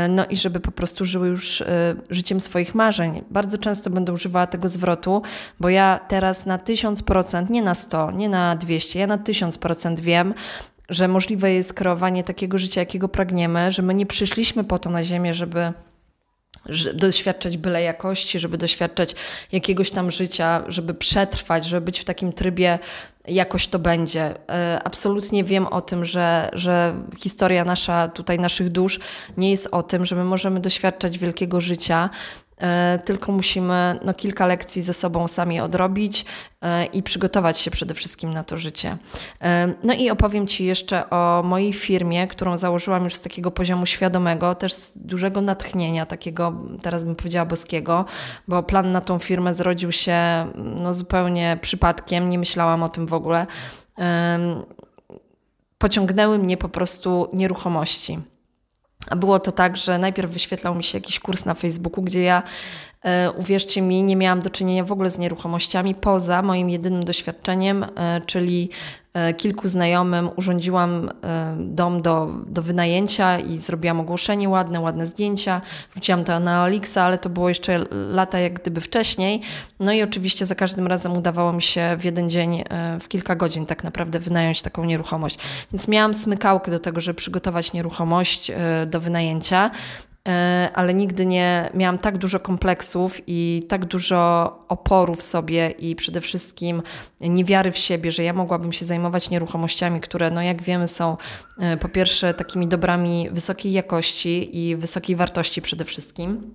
no 0.09 0.27
i 0.27 0.37
żeby 0.37 0.61
po 0.61 0.71
prostu 0.71 1.05
żyły 1.05 1.29
już 1.29 1.63
życiem 2.11 2.41
swoich 2.41 2.75
marzeń. 2.75 3.23
Bardzo 3.31 3.59
często 3.59 3.91
będę 3.91 4.13
używała 4.13 4.47
tego 4.47 4.69
zwrotu, 4.69 5.23
bo 5.61 5.69
ja 5.69 6.01
teraz 6.09 6.47
na 6.47 6.59
1000%, 6.59 7.51
nie 7.51 7.63
na 7.63 7.75
100, 7.75 8.11
nie 8.11 8.29
na 8.29 8.57
200, 8.57 8.99
ja 8.99 9.07
na 9.07 9.19
1000% 9.19 10.01
wiem, 10.01 10.35
że 10.89 11.09
możliwe 11.09 11.53
jest 11.53 11.75
kreowanie 11.75 12.25
takiego 12.25 12.59
życia, 12.59 12.81
jakiego 12.81 13.09
pragniemy, 13.09 13.73
że 13.73 13.83
my 13.83 13.95
nie 13.95 14.07
przyszliśmy 14.07 14.65
po 14.65 14.79
to 14.79 14.91
na 14.91 15.03
Ziemię, 15.03 15.35
żeby 15.35 15.73
doświadczać 16.95 17.57
byle 17.57 17.83
jakości, 17.83 18.39
żeby 18.39 18.59
doświadczać 18.59 19.15
jakiegoś 19.53 19.91
tam 19.91 20.11
życia, 20.11 20.65
żeby 20.69 20.95
przetrwać, 20.95 21.65
żeby 21.65 21.81
być 21.85 22.01
w 22.01 22.05
takim 22.05 22.33
trybie 22.33 22.79
jakoś 23.29 23.67
to 23.67 23.79
będzie. 23.79 24.35
E, 24.51 24.81
absolutnie 24.85 25.45
wiem 25.45 25.67
o 25.67 25.81
tym, 25.81 26.05
że, 26.05 26.51
że 26.53 26.95
historia 27.19 27.65
nasza, 27.65 28.09
tutaj 28.09 28.39
naszych 28.39 28.69
dusz 28.69 29.01
nie 29.37 29.51
jest 29.51 29.69
o 29.73 29.83
tym, 29.83 30.07
że 30.07 30.17
my 30.17 30.25
możemy 30.25 30.61
doświadczać 30.61 31.19
wielkiego 31.19 31.61
życia, 31.61 32.11
tylko 33.05 33.33
musimy 33.33 33.99
no, 34.05 34.15
kilka 34.15 34.47
lekcji 34.47 34.83
ze 34.83 34.95
sobą 34.95 35.29
sami 35.29 35.61
odrobić 35.61 36.25
e, 36.63 36.85
i 36.85 37.03
przygotować 37.03 37.59
się 37.59 37.71
przede 37.71 37.95
wszystkim 37.95 38.33
na 38.33 38.45
to 38.45 38.57
życie. 38.57 38.97
E, 39.43 39.75
no 39.83 39.95
i 39.95 40.11
opowiem 40.11 40.47
Ci 40.47 40.65
jeszcze 40.65 41.11
o 41.11 41.43
mojej 41.45 41.73
firmie, 41.73 42.27
którą 42.27 42.57
założyłam 42.57 43.05
już 43.05 43.15
z 43.15 43.21
takiego 43.21 43.51
poziomu 43.51 43.87
świadomego, 43.87 44.55
też 44.55 44.73
z 44.73 44.99
dużego 44.99 45.41
natchnienia, 45.41 46.07
takiego 46.07 46.53
teraz 46.83 47.05
bym 47.05 47.17
powiedziała 47.17 47.47
boskiego, 47.47 48.05
bo 48.49 48.63
plan 48.63 48.93
na 48.93 49.01
tą 49.01 49.19
firmę 49.19 49.55
zrodził 49.55 49.93
się 49.93 50.17
no, 50.57 50.95
zupełnie 50.95 51.59
przypadkiem, 51.61 52.31
nie 52.31 52.39
myślałam 52.39 52.83
o 52.83 52.89
tym 52.89 53.07
w 53.07 53.13
ogóle. 53.13 53.47
Pociągnęły 55.79 56.39
mnie 56.39 56.57
po 56.57 56.69
prostu 56.69 57.29
nieruchomości. 57.33 58.19
A 59.11 59.17
było 59.17 59.41
to 59.41 59.53
tak, 59.53 59.77
że 59.77 59.99
najpierw 59.99 60.33
wyświetlał 60.33 60.75
mi 60.75 60.85
się 60.85 60.99
jakiś 60.99 61.21
kurs 61.21 61.45
na 61.45 61.55
Facebooku, 61.55 62.05
gdzie 62.05 62.23
ja, 62.23 62.43
e, 63.03 63.31
uwierzcie 63.31 63.83
mi, 63.83 64.03
nie 64.03 64.17
miałam 64.17 64.41
do 64.41 64.51
czynienia 64.51 64.85
w 64.85 64.93
ogóle 64.93 65.11
z 65.11 65.19
nieruchomościami 65.19 65.95
poza 65.95 66.43
moim 66.43 66.71
jedynym 66.71 67.05
doświadczeniem, 67.05 67.85
e, 67.85 68.21
czyli 68.27 68.71
kilku 69.37 69.69
znajomym 69.69 70.31
urządziłam 70.37 71.11
e, 71.25 71.57
dom 71.59 72.03
do, 72.03 72.29
do 72.47 72.63
wynajęcia 72.63 73.39
i 73.39 73.59
zrobiłam 73.59 74.01
ogłoszenie 74.01 74.49
ładne, 74.49 74.81
ładne 74.81 75.07
zdjęcia. 75.07 75.61
Wrzuciłam 75.91 76.25
to 76.25 76.41
na 76.41 76.65
Olixa, 76.65 76.97
ale 77.03 77.19
to 77.19 77.29
było 77.29 77.49
jeszcze 77.49 77.85
lata 77.91 78.39
jak 78.39 78.53
gdyby 78.61 78.81
wcześniej. 78.81 79.41
No 79.81 79.93
i 79.93 80.03
oczywiście 80.03 80.47
za 80.47 80.55
każdym 80.55 80.87
razem 80.87 81.17
udawało 81.17 81.53
mi 81.53 81.63
się 81.63 81.97
w 81.99 82.05
jeden 82.05 82.31
dzień, 82.31 82.65
e, 82.71 83.01
w 83.01 83.09
kilka 83.09 83.37
godzin 83.37 83.67
tak 83.67 83.85
naprawdę 83.85 84.21
wynająć 84.21 84.63
taką 84.63 84.85
nieruchomość. 84.85 85.39
Więc 85.73 85.89
miałam 85.89 86.15
smykałkę 86.15 86.71
do 86.71 86.79
tego, 86.79 87.01
żeby 87.01 87.17
przygotować 87.17 87.73
nieruchomość 87.73 88.53
do 88.87 89.01
wynajęcia. 89.01 89.71
E, 90.29 90.71
ale 90.75 90.95
nigdy 90.95 91.27
nie 91.27 91.71
miałam 91.75 91.99
tak 91.99 92.19
dużo 92.19 92.41
kompleksów 92.41 93.21
i 93.27 93.67
tak 93.69 93.85
dużo 93.85 94.19
oporu 94.69 95.15
w 95.15 95.23
sobie 95.23 95.71
i 95.71 95.97
przede 95.97 96.21
wszystkim 96.21 96.83
niewiary 97.21 97.73
w 97.73 97.79
siebie, 97.79 98.13
że 98.13 98.25
ja 98.25 98.33
mogłabym 98.33 98.73
się 98.73 98.85
zajmować 98.85 99.31
nieruchomościami, 99.31 100.01
które, 100.01 100.31
no 100.31 100.43
jak 100.43 100.63
wiemy, 100.63 100.89
są 100.89 101.17
e, 101.59 101.77
po 101.77 101.89
pierwsze 101.89 102.35
takimi 102.35 102.69
dobrami 102.69 103.29
wysokiej 103.33 103.73
jakości 103.73 104.59
i 104.59 104.77
wysokiej 104.77 105.17
wartości 105.17 105.63
przede 105.63 105.85
wszystkim. 105.85 106.55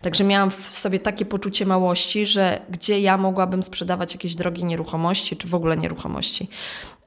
Także 0.00 0.24
miałam 0.24 0.50
w 0.50 0.70
sobie 0.70 0.98
takie 0.98 1.24
poczucie 1.24 1.66
małości, 1.66 2.26
że 2.26 2.60
gdzie 2.70 3.00
ja 3.00 3.16
mogłabym 3.16 3.62
sprzedawać 3.62 4.14
jakieś 4.14 4.34
drogie 4.34 4.62
nieruchomości, 4.62 5.36
czy 5.36 5.48
w 5.48 5.54
ogóle 5.54 5.76
nieruchomości. 5.76 6.48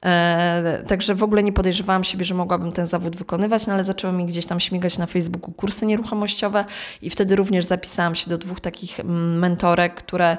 E, 0.04 0.82
także 0.86 1.14
w 1.14 1.22
ogóle 1.22 1.42
nie 1.42 1.52
podejrzewałam 1.52 2.04
siebie, 2.04 2.24
że 2.24 2.34
mogłabym 2.34 2.72
ten 2.72 2.86
zawód 2.86 3.16
wykonywać, 3.16 3.66
no 3.66 3.74
ale 3.74 3.84
zaczęły 3.84 4.12
mi 4.12 4.26
gdzieś 4.26 4.46
tam 4.46 4.60
śmigać 4.60 4.98
na 4.98 5.06
Facebooku 5.06 5.52
kursy 5.52 5.86
nieruchomościowe 5.86 6.64
i 7.02 7.10
wtedy 7.10 7.36
również 7.36 7.64
zapisałam 7.64 8.14
się 8.14 8.30
do 8.30 8.38
dwóch 8.38 8.60
takich 8.60 9.00
mm, 9.00 9.38
mentorek, 9.38 9.94
które, 9.94 10.36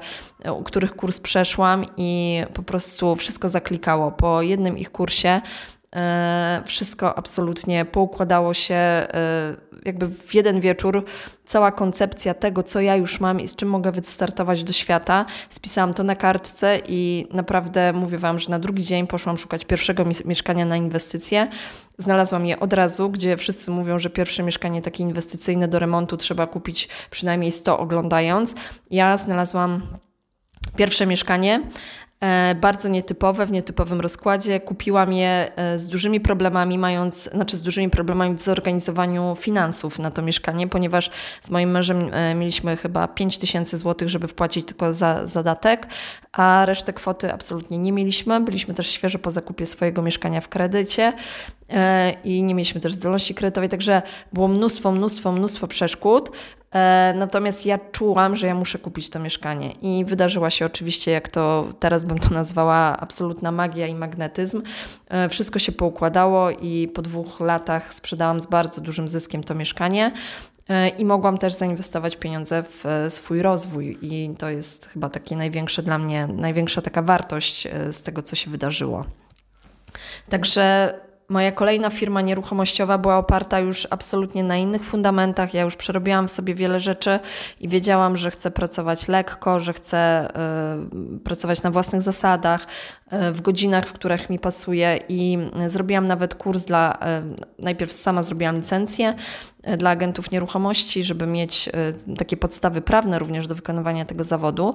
u 0.57 0.63
których 0.63 0.95
kurs 0.95 1.19
przeszłam 1.19 1.85
i 1.97 2.41
po 2.53 2.63
prostu 2.63 3.15
wszystko 3.15 3.49
zaklikało. 3.49 4.11
Po 4.11 4.41
jednym 4.41 4.77
ich 4.77 4.91
kursie 4.91 5.41
E, 5.95 6.61
wszystko 6.65 7.17
absolutnie 7.17 7.85
poukładało 7.85 8.53
się 8.53 8.75
e, 8.75 9.07
jakby 9.85 10.07
w 10.07 10.35
jeden 10.35 10.59
wieczór. 10.59 11.05
Cała 11.45 11.71
koncepcja 11.71 12.33
tego, 12.33 12.63
co 12.63 12.81
ja 12.81 12.95
już 12.95 13.19
mam 13.19 13.39
i 13.39 13.47
z 13.47 13.55
czym 13.55 13.69
mogę 13.69 13.91
wystartować 13.91 14.63
do 14.63 14.73
świata. 14.73 15.25
Spisałam 15.49 15.93
to 15.93 16.03
na 16.03 16.15
kartce 16.15 16.79
i 16.87 17.27
naprawdę 17.33 17.93
mówię 17.93 18.17
Wam, 18.17 18.39
że 18.39 18.49
na 18.49 18.59
drugi 18.59 18.83
dzień 18.83 19.07
poszłam 19.07 19.37
szukać 19.37 19.65
pierwszego 19.65 20.03
mieszkania 20.25 20.65
na 20.65 20.77
inwestycje. 20.77 21.47
Znalazłam 21.97 22.45
je 22.45 22.59
od 22.59 22.73
razu, 22.73 23.09
gdzie 23.09 23.37
wszyscy 23.37 23.71
mówią, 23.71 23.99
że 23.99 24.09
pierwsze 24.09 24.43
mieszkanie 24.43 24.81
takie 24.81 25.03
inwestycyjne 25.03 25.67
do 25.67 25.79
remontu 25.79 26.17
trzeba 26.17 26.47
kupić 26.47 26.89
przynajmniej 27.09 27.51
100 27.51 27.79
oglądając. 27.79 28.55
Ja 28.91 29.17
znalazłam 29.17 29.81
pierwsze 30.75 31.05
mieszkanie 31.05 31.61
bardzo 32.55 32.89
nietypowe, 32.89 33.45
w 33.45 33.51
nietypowym 33.51 34.01
rozkładzie. 34.01 34.59
Kupiłam 34.59 35.13
je 35.13 35.51
e, 35.55 35.79
z 35.79 35.87
dużymi 35.87 36.19
problemami, 36.19 36.77
mając, 36.77 37.23
znaczy 37.23 37.57
z 37.57 37.61
dużymi 37.61 37.89
problemami 37.89 38.35
w 38.35 38.41
zorganizowaniu 38.41 39.35
finansów 39.39 39.99
na 39.99 40.11
to 40.11 40.21
mieszkanie, 40.21 40.67
ponieważ 40.67 41.09
z 41.41 41.51
moim 41.51 41.71
mężem 41.71 42.09
e, 42.13 42.35
mieliśmy 42.35 42.77
chyba 42.77 43.07
5 43.07 43.37
tysięcy 43.37 43.77
złotych, 43.77 44.09
żeby 44.09 44.27
wpłacić 44.27 44.67
tylko 44.67 44.93
za 44.93 45.27
zadatek, 45.27 45.87
a 46.31 46.65
resztę 46.65 46.93
kwoty 46.93 47.33
absolutnie 47.33 47.77
nie 47.77 47.91
mieliśmy. 47.91 48.39
Byliśmy 48.39 48.73
też 48.73 48.87
świeżo 48.87 49.19
po 49.19 49.31
zakupie 49.31 49.65
swojego 49.65 50.01
mieszkania 50.01 50.41
w 50.41 50.49
kredycie 50.49 51.13
i 52.23 52.43
nie 52.43 52.55
mieliśmy 52.55 52.81
też 52.81 52.93
zdolności 52.93 53.35
kredytowej, 53.35 53.69
także 53.69 54.01
było 54.33 54.47
mnóstwo, 54.47 54.91
mnóstwo, 54.91 55.31
mnóstwo 55.31 55.67
przeszkód. 55.67 56.31
Natomiast 57.15 57.65
ja 57.65 57.79
czułam, 57.91 58.35
że 58.35 58.47
ja 58.47 58.55
muszę 58.55 58.79
kupić 58.79 59.09
to 59.09 59.19
mieszkanie 59.19 59.71
i 59.71 60.05
wydarzyła 60.05 60.49
się 60.49 60.65
oczywiście, 60.65 61.11
jak 61.11 61.27
to 61.27 61.67
teraz 61.79 62.05
bym 62.05 62.19
to 62.19 62.29
nazwała 62.33 62.97
absolutna 62.99 63.51
magia 63.51 63.87
i 63.87 63.95
magnetyzm. 63.95 64.61
E, 65.09 65.29
wszystko 65.29 65.59
się 65.59 65.71
poukładało 65.71 66.51
i 66.51 66.87
po 66.87 67.01
dwóch 67.01 67.39
latach 67.39 67.93
sprzedałam 67.93 68.41
z 68.41 68.47
bardzo 68.47 68.81
dużym 68.81 69.07
zyskiem 69.07 69.43
to 69.43 69.55
mieszkanie. 69.55 70.11
E, 70.69 70.89
I 70.89 71.05
mogłam 71.05 71.37
też 71.37 71.53
zainwestować 71.53 72.17
pieniądze 72.17 72.63
w 72.63 72.85
e, 72.85 73.09
swój 73.09 73.41
rozwój, 73.41 73.97
i 74.01 74.35
to 74.37 74.49
jest 74.49 74.89
chyba 74.89 75.09
takie 75.09 75.35
największe 75.35 75.83
dla 75.83 75.97
mnie, 75.97 76.27
największa 76.27 76.81
taka 76.81 77.01
wartość 77.01 77.67
z 77.91 78.03
tego, 78.03 78.21
co 78.21 78.35
się 78.35 78.51
wydarzyło. 78.51 79.05
Także 80.29 80.93
Moja 81.31 81.51
kolejna 81.51 81.89
firma 81.89 82.21
nieruchomościowa 82.21 82.97
była 82.97 83.17
oparta 83.17 83.59
już 83.59 83.87
absolutnie 83.89 84.43
na 84.43 84.57
innych 84.57 84.83
fundamentach. 84.83 85.53
Ja 85.53 85.61
już 85.61 85.75
przerobiłam 85.75 86.27
sobie 86.27 86.55
wiele 86.55 86.79
rzeczy 86.79 87.19
i 87.59 87.67
wiedziałam, 87.67 88.17
że 88.17 88.31
chcę 88.31 88.51
pracować 88.51 89.07
lekko, 89.07 89.59
że 89.59 89.73
chcę 89.73 90.27
y, 91.15 91.19
pracować 91.19 91.63
na 91.63 91.71
własnych 91.71 92.01
zasadach, 92.01 92.67
w 93.33 93.41
godzinach, 93.41 93.87
w 93.87 93.93
których 93.93 94.29
mi 94.29 94.39
pasuje 94.39 94.99
i 95.09 95.37
zrobiłam 95.67 96.05
nawet 96.05 96.35
kurs 96.35 96.65
dla, 96.65 96.93
y, 97.59 97.63
najpierw 97.63 97.91
sama 97.91 98.23
zrobiłam 98.23 98.55
licencję 98.55 99.13
dla 99.77 99.89
agentów 99.89 100.31
nieruchomości, 100.31 101.03
żeby 101.03 101.27
mieć 101.27 101.69
takie 102.17 102.37
podstawy 102.37 102.81
prawne 102.81 103.19
również 103.19 103.47
do 103.47 103.55
wykonywania 103.55 104.05
tego 104.05 104.23
zawodu. 104.23 104.73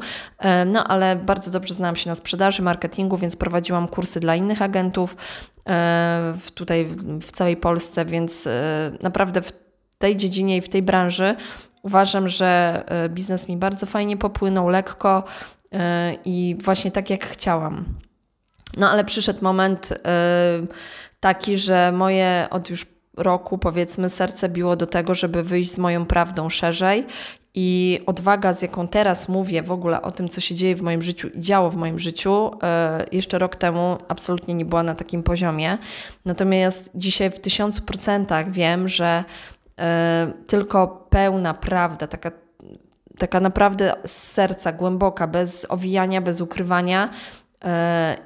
No 0.66 0.84
ale 0.84 1.16
bardzo 1.16 1.50
dobrze 1.50 1.74
znałam 1.74 1.96
się 1.96 2.10
na 2.10 2.14
sprzedaży, 2.14 2.62
marketingu, 2.62 3.16
więc 3.16 3.36
prowadziłam 3.36 3.88
kursy 3.88 4.20
dla 4.20 4.36
innych 4.36 4.62
agentów 4.62 5.16
tutaj 6.54 6.88
w 7.20 7.32
całej 7.32 7.56
Polsce, 7.56 8.04
więc 8.04 8.46
e, 8.46 8.92
naprawdę 9.02 9.42
w 9.42 9.52
tej 9.98 10.16
dziedzinie 10.16 10.56
i 10.56 10.60
w 10.60 10.68
tej 10.68 10.82
branży 10.82 11.34
uważam, 11.82 12.28
że 12.28 12.82
e, 12.86 13.08
biznes 13.08 13.48
mi 13.48 13.56
bardzo 13.56 13.86
fajnie 13.86 14.16
popłynął, 14.16 14.68
lekko 14.68 15.24
e, 15.72 16.14
i 16.24 16.56
właśnie 16.64 16.90
tak 16.90 17.10
jak 17.10 17.24
chciałam. 17.24 17.84
No 18.76 18.90
ale 18.90 19.04
przyszedł 19.04 19.38
moment 19.42 19.98
taki, 21.20 21.56
że 21.56 21.92
moje 21.92 22.46
od 22.50 22.70
już 22.70 22.86
roku 23.16 23.58
powiedzmy 23.58 24.10
serce 24.10 24.48
biło 24.48 24.76
do 24.76 24.86
tego, 24.86 25.14
żeby 25.14 25.42
wyjść 25.42 25.70
z 25.70 25.78
moją 25.78 26.06
prawdą 26.06 26.48
szerzej 26.48 27.06
I 27.54 28.00
odwaga, 28.06 28.52
z 28.52 28.62
jaką 28.62 28.88
teraz 28.88 29.28
mówię 29.28 29.62
w 29.62 29.72
ogóle 29.72 30.02
o 30.02 30.10
tym, 30.10 30.28
co 30.28 30.40
się 30.40 30.54
dzieje 30.54 30.76
w 30.76 30.82
moim 30.82 31.02
życiu 31.02 31.28
i 31.28 31.40
działo 31.40 31.70
w 31.70 31.76
moim 31.76 31.98
życiu, 31.98 32.50
e, 32.62 33.04
jeszcze 33.12 33.38
rok 33.38 33.56
temu 33.56 33.98
absolutnie 34.08 34.54
nie 34.54 34.64
była 34.64 34.82
na 34.82 34.94
takim 34.94 35.22
poziomie. 35.22 35.78
Natomiast 36.24 36.90
dzisiaj 36.94 37.30
w 37.30 37.38
tysiącu 37.38 37.82
procentach 37.82 38.50
wiem, 38.50 38.88
że 38.88 39.24
e, 39.78 40.32
tylko 40.46 41.06
pełna 41.10 41.54
prawda, 41.54 42.06
taka, 42.06 42.30
taka 43.18 43.40
naprawdę 43.40 43.94
z 44.04 44.12
serca, 44.12 44.72
głęboka, 44.72 45.26
bez 45.26 45.66
owijania, 45.68 46.20
bez 46.20 46.40
ukrywania, 46.40 47.10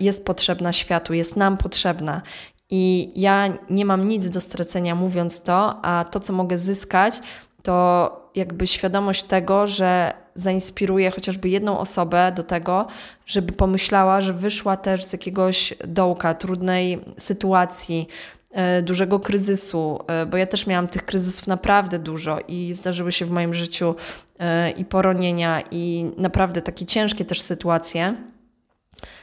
jest 0.00 0.24
potrzebna 0.24 0.72
światu, 0.72 1.14
jest 1.14 1.36
nam 1.36 1.56
potrzebna. 1.56 2.22
I 2.70 3.12
ja 3.16 3.48
nie 3.70 3.84
mam 3.84 4.08
nic 4.08 4.30
do 4.30 4.40
stracenia 4.40 4.94
mówiąc 4.94 5.42
to, 5.42 5.84
a 5.84 6.04
to, 6.04 6.20
co 6.20 6.32
mogę 6.32 6.58
zyskać, 6.58 7.20
to 7.62 8.30
jakby 8.34 8.66
świadomość 8.66 9.22
tego, 9.22 9.66
że 9.66 10.12
zainspiruje 10.34 11.10
chociażby 11.10 11.48
jedną 11.48 11.78
osobę 11.78 12.32
do 12.36 12.42
tego, 12.42 12.86
żeby 13.26 13.52
pomyślała, 13.52 14.20
że 14.20 14.32
wyszła 14.32 14.76
też 14.76 15.04
z 15.04 15.12
jakiegoś 15.12 15.74
dołka, 15.88 16.34
trudnej 16.34 17.00
sytuacji, 17.18 18.08
e, 18.52 18.82
dużego 18.82 19.20
kryzysu, 19.20 19.98
e, 20.06 20.26
bo 20.26 20.36
ja 20.36 20.46
też 20.46 20.66
miałam 20.66 20.88
tych 20.88 21.04
kryzysów 21.04 21.46
naprawdę 21.46 21.98
dużo 21.98 22.38
i 22.48 22.74
zdarzyły 22.74 23.12
się 23.12 23.26
w 23.26 23.30
moim 23.30 23.54
życiu 23.54 23.94
e, 24.38 24.70
i 24.70 24.84
poronienia, 24.84 25.62
i 25.70 26.10
naprawdę 26.16 26.62
takie 26.62 26.86
ciężkie 26.86 27.24
też 27.24 27.40
sytuacje 27.40 28.29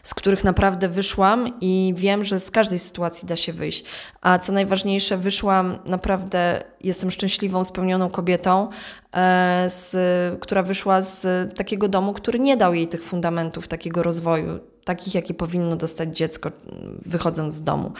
z 0.07 0.13
których 0.13 0.43
naprawdę 0.43 0.89
wyszłam 0.89 1.51
i 1.61 1.93
wiem, 1.97 2.23
że 2.23 2.39
z 2.39 2.51
każdej 2.51 2.79
sytuacji 2.79 3.27
da 3.27 3.35
się 3.35 3.53
wyjść. 3.53 3.85
A 4.21 4.39
co 4.39 4.53
najważniejsze, 4.53 5.17
wyszłam 5.17 5.77
naprawdę, 5.85 6.63
jestem 6.83 7.11
szczęśliwą, 7.11 7.63
spełnioną 7.63 8.09
kobietą, 8.09 8.69
e, 9.13 9.65
z, 9.69 9.95
która 10.41 10.63
wyszła 10.63 11.01
z 11.01 11.25
takiego 11.55 11.89
domu, 11.89 12.13
który 12.13 12.39
nie 12.39 12.57
dał 12.57 12.73
jej 12.73 12.87
tych 12.87 13.03
fundamentów 13.03 13.67
takiego 13.67 14.03
rozwoju 14.03 14.59
takich, 14.87 15.15
jakie 15.15 15.33
powinno 15.33 15.75
dostać 15.75 16.17
dziecko 16.17 16.51
wychodząc 17.05 17.53
z 17.53 17.63
domu. 17.63 17.91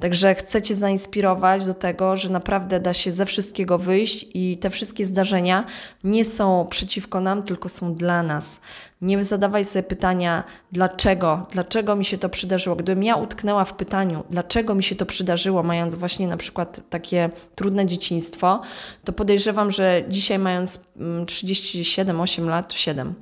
Także 0.00 0.34
chcę 0.34 0.62
Cię 0.62 0.74
zainspirować 0.74 1.66
do 1.66 1.74
tego, 1.74 2.16
że 2.16 2.28
naprawdę 2.28 2.80
da 2.80 2.94
się 2.94 3.12
ze 3.12 3.26
wszystkiego 3.26 3.78
wyjść 3.78 4.26
i 4.34 4.58
te 4.58 4.70
wszystkie 4.70 5.06
zdarzenia 5.06 5.64
nie 6.04 6.24
są 6.24 6.66
przeciwko 6.70 7.20
nam, 7.20 7.42
tylko 7.42 7.68
są 7.68 7.94
dla 7.94 8.22
nas. 8.22 8.60
Nie 9.00 9.24
zadawaj 9.24 9.64
sobie 9.64 9.82
pytania, 9.82 10.44
dlaczego, 10.72 11.46
dlaczego 11.52 11.96
mi 11.96 12.04
się 12.04 12.18
to 12.18 12.28
przydarzyło. 12.28 12.76
Gdybym 12.76 13.02
ja 13.02 13.16
utknęła 13.16 13.64
w 13.64 13.74
pytaniu, 13.74 14.24
dlaczego 14.30 14.74
mi 14.74 14.82
się 14.82 14.94
to 14.96 15.06
przydarzyło, 15.06 15.62
mając 15.62 15.94
właśnie 15.94 16.28
na 16.28 16.36
przykład 16.36 16.80
takie 16.90 17.30
trudne 17.54 17.86
dzieciństwo, 17.86 18.60
to 19.04 19.12
podejrzewam, 19.12 19.70
że 19.70 20.02
dzisiaj 20.08 20.38
mając 20.38 20.80
37, 21.26 22.10
mm, 22.10 22.20
8 22.20 22.48
lat, 22.48 22.72
7, 22.72 23.14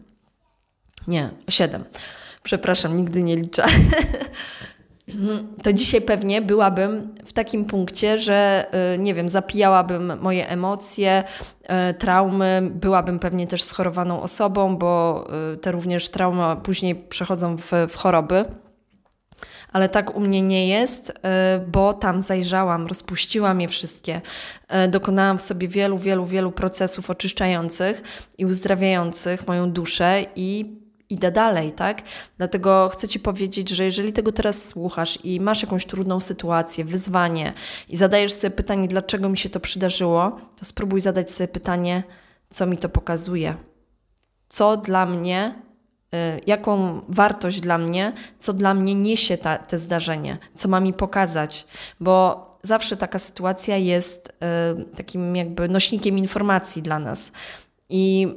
nie, 1.09 1.31
7, 1.49 1.85
Przepraszam, 2.43 2.97
nigdy 2.97 3.23
nie 3.23 3.37
liczę. 3.37 3.65
to 5.63 5.73
dzisiaj 5.73 6.01
pewnie 6.01 6.43
byłabym 6.43 7.15
w 7.25 7.33
takim 7.33 7.65
punkcie, 7.65 8.19
że 8.19 8.67
y, 8.95 8.99
nie 8.99 9.15
wiem, 9.15 9.29
zapijałabym 9.29 10.21
moje 10.21 10.49
emocje, 10.49 11.25
y, 11.91 11.95
traumy, 11.95 12.71
byłabym 12.75 13.19
pewnie 13.19 13.47
też 13.47 13.63
schorowaną 13.63 14.23
osobą, 14.23 14.77
bo 14.77 15.25
y, 15.55 15.57
te 15.57 15.73
również 15.73 16.09
traumy 16.09 16.57
później 16.63 16.95
przechodzą 16.95 17.57
w, 17.57 17.71
w 17.89 17.97
choroby. 17.97 18.45
Ale 19.73 19.89
tak 19.89 20.17
u 20.17 20.21
mnie 20.21 20.43
nie 20.43 20.69
jest, 20.69 21.13
bo 21.67 21.93
tam 21.93 22.23
zajrzałam, 22.23 22.87
rozpuściłam 22.87 23.61
je 23.61 23.69
wszystkie. 23.69 24.21
Dokonałam 24.89 25.39
w 25.39 25.43
sobie 25.43 25.69
wielu, 25.69 25.99
wielu, 25.99 26.27
wielu 26.27 26.53
procesów 26.53 27.11
oczyszczających 27.11 28.03
i 28.39 28.47
uzdrawiających 28.47 29.47
moją 29.47 29.71
duszę 29.71 30.25
i 30.37 30.82
idę 31.13 31.31
dalej, 31.31 31.73
tak? 31.73 32.03
Dlatego 32.39 32.91
chcę 32.93 33.09
Ci 33.09 33.21
powiedzieć, 33.21 33.71
że 33.71 33.85
jeżeli 33.85 34.13
tego 34.13 34.33
teraz 34.33 34.65
słuchasz 34.65 35.19
i 35.25 35.41
masz 35.41 35.63
jakąś 35.63 35.87
trudną 35.87 36.21
sytuację, 36.21 36.85
wyzwanie 36.85 37.53
i 37.89 37.97
zadajesz 37.97 38.33
sobie 38.33 38.51
pytanie, 38.51 38.89
dlaczego 38.89 39.29
mi 39.29 39.39
się 39.39 39.51
to 39.51 39.61
przydarzyło, 39.61 40.41
to 40.57 40.65
spróbuj 40.65 41.01
zadać 41.01 41.31
sobie 41.31 41.49
pytanie, 41.49 42.03
co 42.51 42.67
mi 42.67 42.79
to 42.79 42.89
pokazuje. 42.89 43.55
Co 44.49 44.77
dla 44.77 45.07
mnie, 45.07 45.55
y, 46.15 46.41
jaką 46.47 47.01
wartość 47.09 47.61
dla 47.61 47.79
mnie, 47.79 48.13
co 48.39 48.53
dla 48.53 48.75
mnie 48.75 48.95
niesie 48.95 49.39
ta, 49.39 49.59
te 49.59 49.79
zdarzenie, 49.79 50.39
co 50.55 50.69
ma 50.69 50.81
mi 50.81 50.93
pokazać, 50.93 51.67
bo 52.01 52.51
zawsze 52.63 52.97
taka 52.97 53.19
sytuacja 53.19 53.77
jest 53.77 54.29
y, 54.29 54.97
takim 54.97 55.37
jakby 55.37 55.69
nośnikiem 55.69 56.19
informacji 56.19 56.83
dla 56.83 56.99
nas. 56.99 57.33
I 57.89 58.29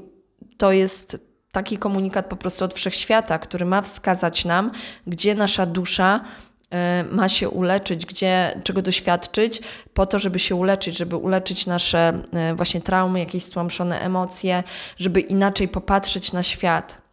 to 0.58 0.72
jest 0.72 1.35
taki 1.56 1.78
komunikat 1.78 2.26
po 2.26 2.36
prostu 2.36 2.66
od 2.66 2.74
wszechświata, 2.74 3.40
który 3.40 3.66
ma 3.66 3.82
wskazać 3.82 4.46
nam, 4.46 4.72
gdzie 5.08 5.36
nasza 5.36 5.66
dusza 5.66 6.22
e, 6.72 7.04
ma 7.12 7.30
się 7.30 7.50
uleczyć, 7.50 8.06
gdzie, 8.06 8.62
czego 8.64 8.82
doświadczyć, 8.82 9.62
po 9.94 10.06
to, 10.06 10.20
żeby 10.20 10.40
się 10.40 10.56
uleczyć, 10.56 10.98
żeby 10.98 11.16
uleczyć 11.16 11.66
nasze 11.66 12.22
e, 12.34 12.56
właśnie 12.56 12.82
traumy, 12.82 13.20
jakieś 13.20 13.44
stłamszone 13.44 14.00
emocje, 14.00 14.64
żeby 14.98 15.20
inaczej 15.20 15.68
popatrzeć 15.68 16.32
na 16.34 16.44
świat. 16.44 17.05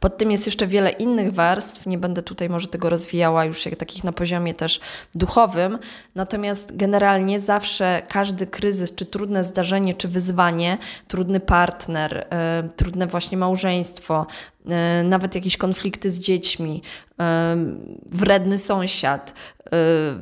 Pod 0.00 0.18
tym 0.18 0.30
jest 0.30 0.46
jeszcze 0.46 0.66
wiele 0.66 0.90
innych 0.90 1.34
warstw, 1.34 1.86
nie 1.86 1.98
będę 1.98 2.22
tutaj 2.22 2.48
może 2.48 2.66
tego 2.66 2.90
rozwijała 2.90 3.44
już 3.44 3.66
jak 3.66 3.76
takich 3.76 4.04
na 4.04 4.12
poziomie 4.12 4.54
też 4.54 4.80
duchowym, 5.14 5.78
natomiast 6.14 6.76
generalnie 6.76 7.40
zawsze 7.40 8.02
każdy 8.08 8.46
kryzys, 8.46 8.94
czy 8.94 9.06
trudne 9.06 9.44
zdarzenie, 9.44 9.94
czy 9.94 10.08
wyzwanie, 10.08 10.78
trudny 11.08 11.40
partner, 11.40 12.26
yy, 12.62 12.68
trudne 12.68 13.06
właśnie 13.06 13.38
małżeństwo, 13.38 14.26
yy, 14.66 14.74
nawet 15.04 15.34
jakieś 15.34 15.56
konflikty 15.56 16.10
z 16.10 16.20
dziećmi, 16.20 16.82
yy, 17.18 17.24
wredny 18.06 18.58
sąsiad, 18.58 19.34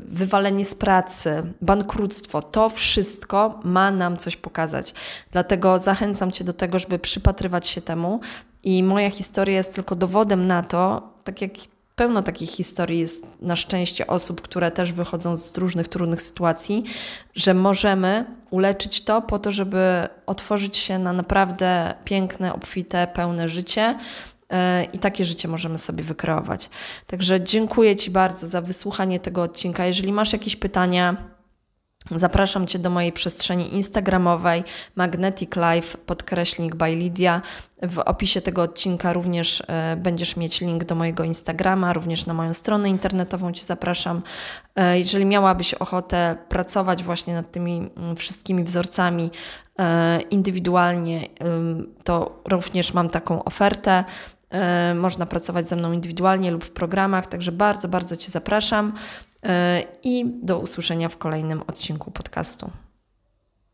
wywalenie 0.08 0.64
z 0.64 0.74
pracy, 0.74 1.42
bankructwo, 1.62 2.42
to 2.42 2.68
wszystko 2.68 3.60
ma 3.64 3.90
nam 3.90 4.16
coś 4.16 4.36
pokazać. 4.36 4.94
Dlatego 5.30 5.78
zachęcam 5.78 6.32
Cię 6.32 6.44
do 6.44 6.52
tego, 6.52 6.78
żeby 6.78 6.98
przypatrywać 6.98 7.66
się 7.66 7.80
temu 7.80 8.20
i 8.66 8.82
moja 8.82 9.10
historia 9.10 9.56
jest 9.56 9.74
tylko 9.74 9.94
dowodem 9.94 10.46
na 10.46 10.62
to, 10.62 11.08
tak 11.24 11.42
jak 11.42 11.50
pełno 11.96 12.22
takich 12.22 12.50
historii 12.50 12.98
jest 12.98 13.26
na 13.40 13.56
szczęście 13.56 14.06
osób, 14.06 14.40
które 14.40 14.70
też 14.70 14.92
wychodzą 14.92 15.36
z 15.36 15.58
różnych 15.58 15.88
trudnych 15.88 16.22
sytuacji, 16.22 16.84
że 17.34 17.54
możemy 17.54 18.24
uleczyć 18.50 19.04
to 19.04 19.22
po 19.22 19.38
to, 19.38 19.52
żeby 19.52 20.08
otworzyć 20.26 20.76
się 20.76 20.98
na 20.98 21.12
naprawdę 21.12 21.94
piękne, 22.04 22.54
obfite, 22.54 23.06
pełne 23.06 23.48
życie. 23.48 23.98
E, 24.52 24.84
I 24.84 24.98
takie 24.98 25.24
życie 25.24 25.48
możemy 25.48 25.78
sobie 25.78 26.04
wykreować. 26.04 26.70
Także 27.06 27.40
dziękuję 27.40 27.96
Ci 27.96 28.10
bardzo 28.10 28.46
za 28.46 28.62
wysłuchanie 28.62 29.20
tego 29.20 29.42
odcinka. 29.42 29.86
Jeżeli 29.86 30.12
masz 30.12 30.32
jakieś 30.32 30.56
pytania, 30.56 31.16
Zapraszam 32.10 32.66
Cię 32.66 32.78
do 32.78 32.90
mojej 32.90 33.12
przestrzeni 33.12 33.74
instagramowej 33.74 34.64
Magnetic 34.96 35.50
Life 35.56 35.98
podkreślnik 35.98 36.74
by 36.74 36.88
Lydia. 36.88 37.42
W 37.82 37.98
opisie 37.98 38.40
tego 38.40 38.62
odcinka 38.62 39.12
również 39.12 39.62
e, 39.66 39.96
będziesz 39.96 40.36
mieć 40.36 40.60
link 40.60 40.84
do 40.84 40.94
mojego 40.94 41.24
Instagrama, 41.24 41.92
również 41.92 42.26
na 42.26 42.34
moją 42.34 42.54
stronę 42.54 42.88
internetową 42.88 43.52
Cię 43.52 43.64
zapraszam. 43.64 44.22
E, 44.76 44.98
jeżeli 44.98 45.24
miałabyś 45.24 45.74
ochotę 45.74 46.36
pracować 46.48 47.04
właśnie 47.04 47.34
nad 47.34 47.52
tymi 47.52 47.90
mm, 47.96 48.16
wszystkimi 48.16 48.64
wzorcami 48.64 49.30
e, 49.78 50.20
indywidualnie, 50.20 51.26
to 52.04 52.42
również 52.48 52.94
mam 52.94 53.08
taką 53.08 53.44
ofertę. 53.44 54.04
Można 54.94 55.26
pracować 55.26 55.68
ze 55.68 55.76
mną 55.76 55.92
indywidualnie 55.92 56.50
lub 56.50 56.64
w 56.64 56.70
programach, 56.70 57.26
także 57.26 57.52
bardzo, 57.52 57.88
bardzo 57.88 58.16
Cię 58.16 58.30
zapraszam 58.30 58.92
i 60.02 60.24
do 60.42 60.58
usłyszenia 60.58 61.08
w 61.08 61.16
kolejnym 61.18 61.62
odcinku 61.66 62.10
podcastu. 62.10 62.70